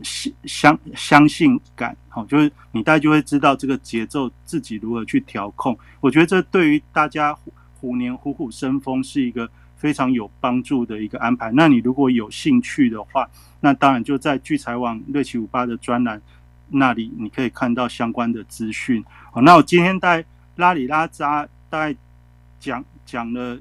[0.03, 5.77] 相相相信感，好，就是你大概就会知道这个节奏自己如何去调控。
[5.99, 7.37] 我觉得这对于大家。
[7.81, 11.51] 虎年虎虎生风是一个非常有帮助的一个安排。
[11.53, 13.27] 那你如果有兴趣的话，
[13.59, 16.21] 那当然就在聚财网六七五八的专栏
[16.69, 19.03] 那里，你可以看到相关的资讯。
[19.31, 20.23] 好，那我今天在
[20.57, 21.97] 拉里拉扎大概
[22.59, 23.57] 讲讲了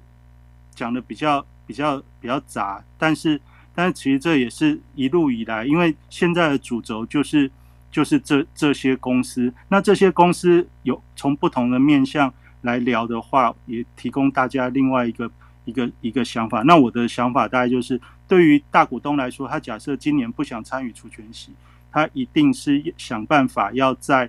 [0.74, 3.40] 讲的比较比较比较杂，但是
[3.83, 7.51] 但其实这也是一路以来，因为现在的主轴就是
[7.91, 12.31] 就是这这些公司，那这些公司有从不同的面向。
[12.62, 15.31] 来聊的话，也提供大家另外一个
[15.64, 16.61] 一个一个想法。
[16.64, 21.55] 那我的想法大概就是，对于大股东来说，他假设今年不想参与除权息，
[21.91, 24.28] 他一定是想办法要在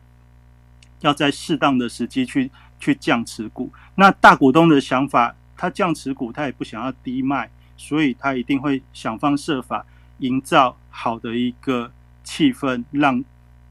[1.02, 2.50] 要在适当的时机去
[2.80, 3.70] 去降持股。
[3.96, 7.50] 那大股东的想法，他降持股，他也不想要低卖，
[7.82, 9.86] 所以他一定会想方设法
[10.20, 11.92] 营造好的一个
[12.24, 13.24] 气氛，让。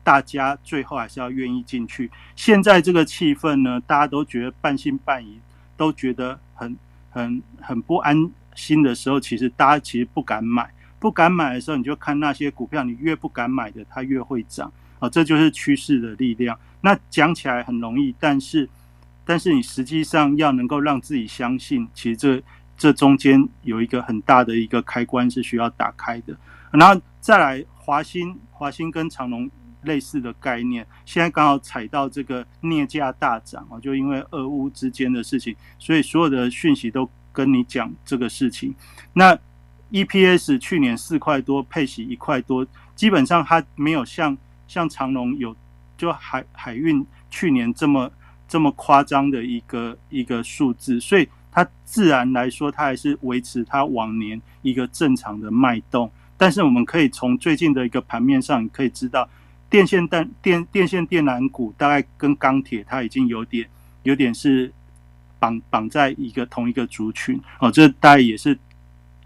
[0.03, 2.11] 大家最后还是要愿意进去。
[2.35, 5.39] 现在这个气氛呢，大家都觉得半信半疑，
[5.77, 6.75] 都觉得很
[7.11, 10.69] 很很不安心的时候，其实大家其实不敢买。
[10.99, 15.09] 不敢买的时候，你就看那些股票，你越不敢买的，它越会涨啊！
[15.09, 16.59] 这就是趋势的力量。
[16.81, 18.69] 那讲起来很容易，但是
[19.25, 22.43] 但是你实际上要能够让自己相信，其实这
[22.81, 26.35] 这中间有一个很大的一个开关是需要打开的。
[26.73, 29.49] 然后再来，华兴、华兴跟长隆。
[29.85, 38.75] 类似的概念，现在刚好踩到这个镍价大涨啊，就因为俄乌之间的事情，所以所有的讯息都跟你讲这个事情。
[39.15, 39.35] 那
[39.91, 44.37] EPS 去年四块多，配息一块多，基本上它没有像
[44.69, 45.57] 像长隆有
[45.97, 48.13] 就海海运去年这么
[48.47, 56.11] 这么夸张的一个一个数字，所以它自然来说，它还是维持它往年一个正常的脉动。
[56.37, 59.29] 但是我们可以从最近的一个盘面上，可以知道。
[59.69, 63.69] 电线电电电线电缆股大概跟钢铁，它已经有点
[64.03, 64.73] 有点是
[65.39, 68.59] 绑绑在一个同一个族群哦，这大概也是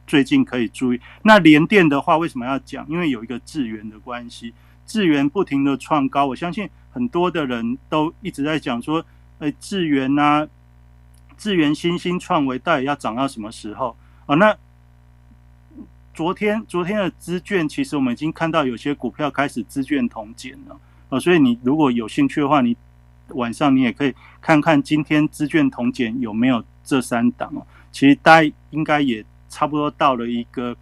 [0.07, 1.01] 最近可以注意。
[1.23, 2.87] 那联电的话，为什么要讲？
[2.91, 4.53] 因为有一个智源的关系，
[4.85, 9.03] 智源不停的创高，我相信很多的人都一直在讲说，
[9.39, 10.47] 哎，智源啊，
[11.45, 14.35] 智源新兴创维到底要涨到什么时候啊？
[14.37, 14.57] 那
[16.15, 20.81] 昨天昨天的资券，其实我们已经看到有些股票开始资券同减了
[21.11, 22.75] 啊，所以你如果有兴趣的话，你
[23.35, 27.67] 晚上你也可以看看今天资券同减有没有这三档哦。
[27.93, 30.75] 其实大家应该也差不多到了一个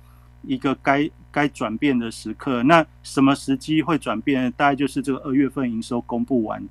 [0.42, 2.62] 一个该该转变的时刻。
[2.62, 4.52] 那什么时机会转变？
[4.52, 6.62] 大概就是这个二月份营收公布完，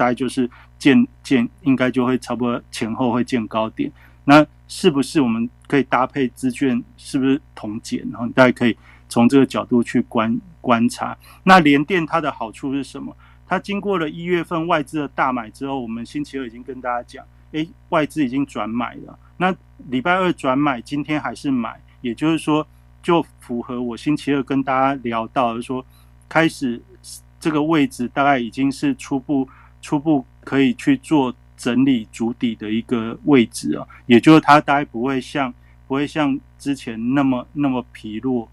[0.00, 0.48] 大概就是
[0.78, 3.92] 见见应该就会差不多前后会见高点。
[4.24, 6.82] 那是不是我们可以搭配资券？
[6.96, 8.00] 是不是同减？
[8.10, 8.74] 然后大家可以
[9.06, 11.14] 从这个角度去观观察。
[11.42, 13.14] 那联电它的好处是什么？
[13.46, 17.22] 它经过了一月份外资的大买之后，我们星期二已经跟大家讲，
[17.52, 19.18] 诶，外资已经转买了。
[19.36, 19.54] 那
[19.90, 22.66] 礼拜二转买，今天还是买，也就是说，
[23.02, 25.84] 就符合我星期二跟大家聊到的说，
[26.26, 26.80] 开始
[27.38, 29.48] 这个位置大概已经是初步
[29.82, 31.34] 初步可以去做。
[31.60, 35.52] 整理主底的一个位置啊，也就是它大概不会像
[35.86, 38.48] 不会像之前那么那么疲弱，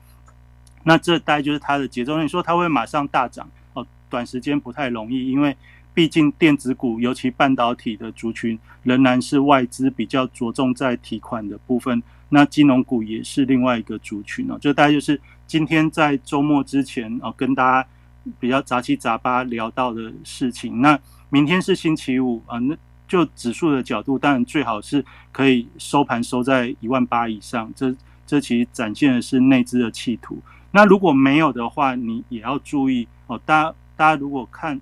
[0.84, 2.22] 那这大概就是它的节奏。
[2.22, 5.56] 你说它会马上大涨哦，短时间不太容易，因为
[5.94, 14.60] 毕竟电子股尤其半导体的族群仍然是外资比较着重在提款的部分，那金融股也是另外一个族群哦。
[14.60, 15.18] 就大概就是
[15.48, 17.90] 今天在周末之前哦，跟大家
[18.38, 20.82] 比较杂七杂八聊到的事情。
[20.82, 21.00] 那
[21.30, 22.78] 明天是星期五啊，那。
[23.08, 25.02] 就指数的角度，当然最好是
[25.32, 30.38] 可以收盘收在一万八以上，这这其实展现的是内资的企图。
[30.72, 33.40] 那如果没有的话，你也要注意哦。
[33.46, 34.82] 大家大家如果看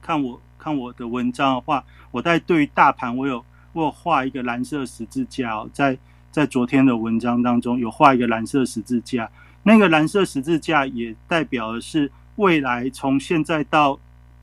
[0.00, 3.44] 看我看我的文章的话，我在对于大盘，我有
[3.74, 5.98] 我有画一个蓝色十字架哦，在
[6.32, 9.30] 在昨天的文章当中有画一个蓝色十字架，
[9.64, 13.98] 那个蓝色十字架也代表的是未来从现在到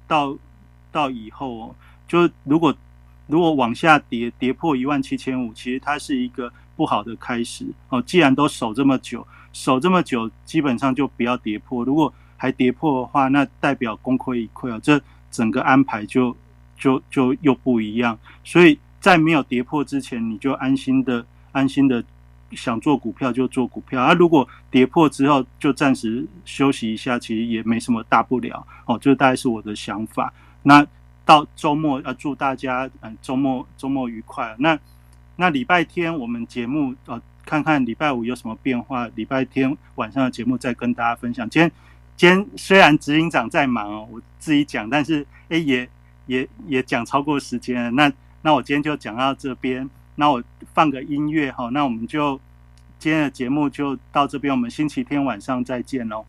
[0.08, 0.38] 到
[0.96, 1.76] 到以后哦。
[2.08, 2.74] 就如果
[3.28, 8.02] 如果往下跌跌破一万七千五，其实它是一个不好的开始哦。
[8.02, 11.84] 既然都守这么久，守这么久，基本上就不要跌破。
[11.84, 16.36] 如果还跌破的话，那代表功亏一篑啊，这整个安排就
[16.78, 18.18] 就就又不一样。
[18.43, 22.04] 所以在没有跌破之前，你就安心的安心的
[22.52, 24.14] 想做股票就做股票啊。
[24.14, 29.00] 如果跌破之后，就暂时休息一下，其实也没什么大不了哦。
[29.00, 30.32] 就大概是我的想法。
[30.66, 30.86] 那。
[31.28, 34.55] 到周末要祝大家嗯周末周末愉快。
[34.59, 34.78] 那
[35.38, 41.49] 那礼拜天我们节目呃看看礼拜五有什么变化，礼拜天晚上的节目再跟大家分享。
[41.49, 41.72] 今天
[42.16, 45.89] 今天虽然执行长在忙哦，我自己讲，但是哎也
[46.28, 47.89] 也也讲超过时间了。
[47.89, 48.13] 那
[48.43, 50.43] 那我今天就讲到这边，那我
[50.76, 52.39] 放个音乐哈，那我们就
[52.99, 56.24] 今天的节目就到这边，我们星期天晚上再见喽。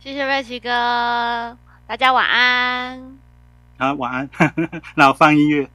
[0.00, 1.58] 谢谢瑞奇哥。
[1.88, 3.18] 大家晚安。
[3.78, 4.28] 好，晚安。
[4.94, 5.70] 那我放音乐。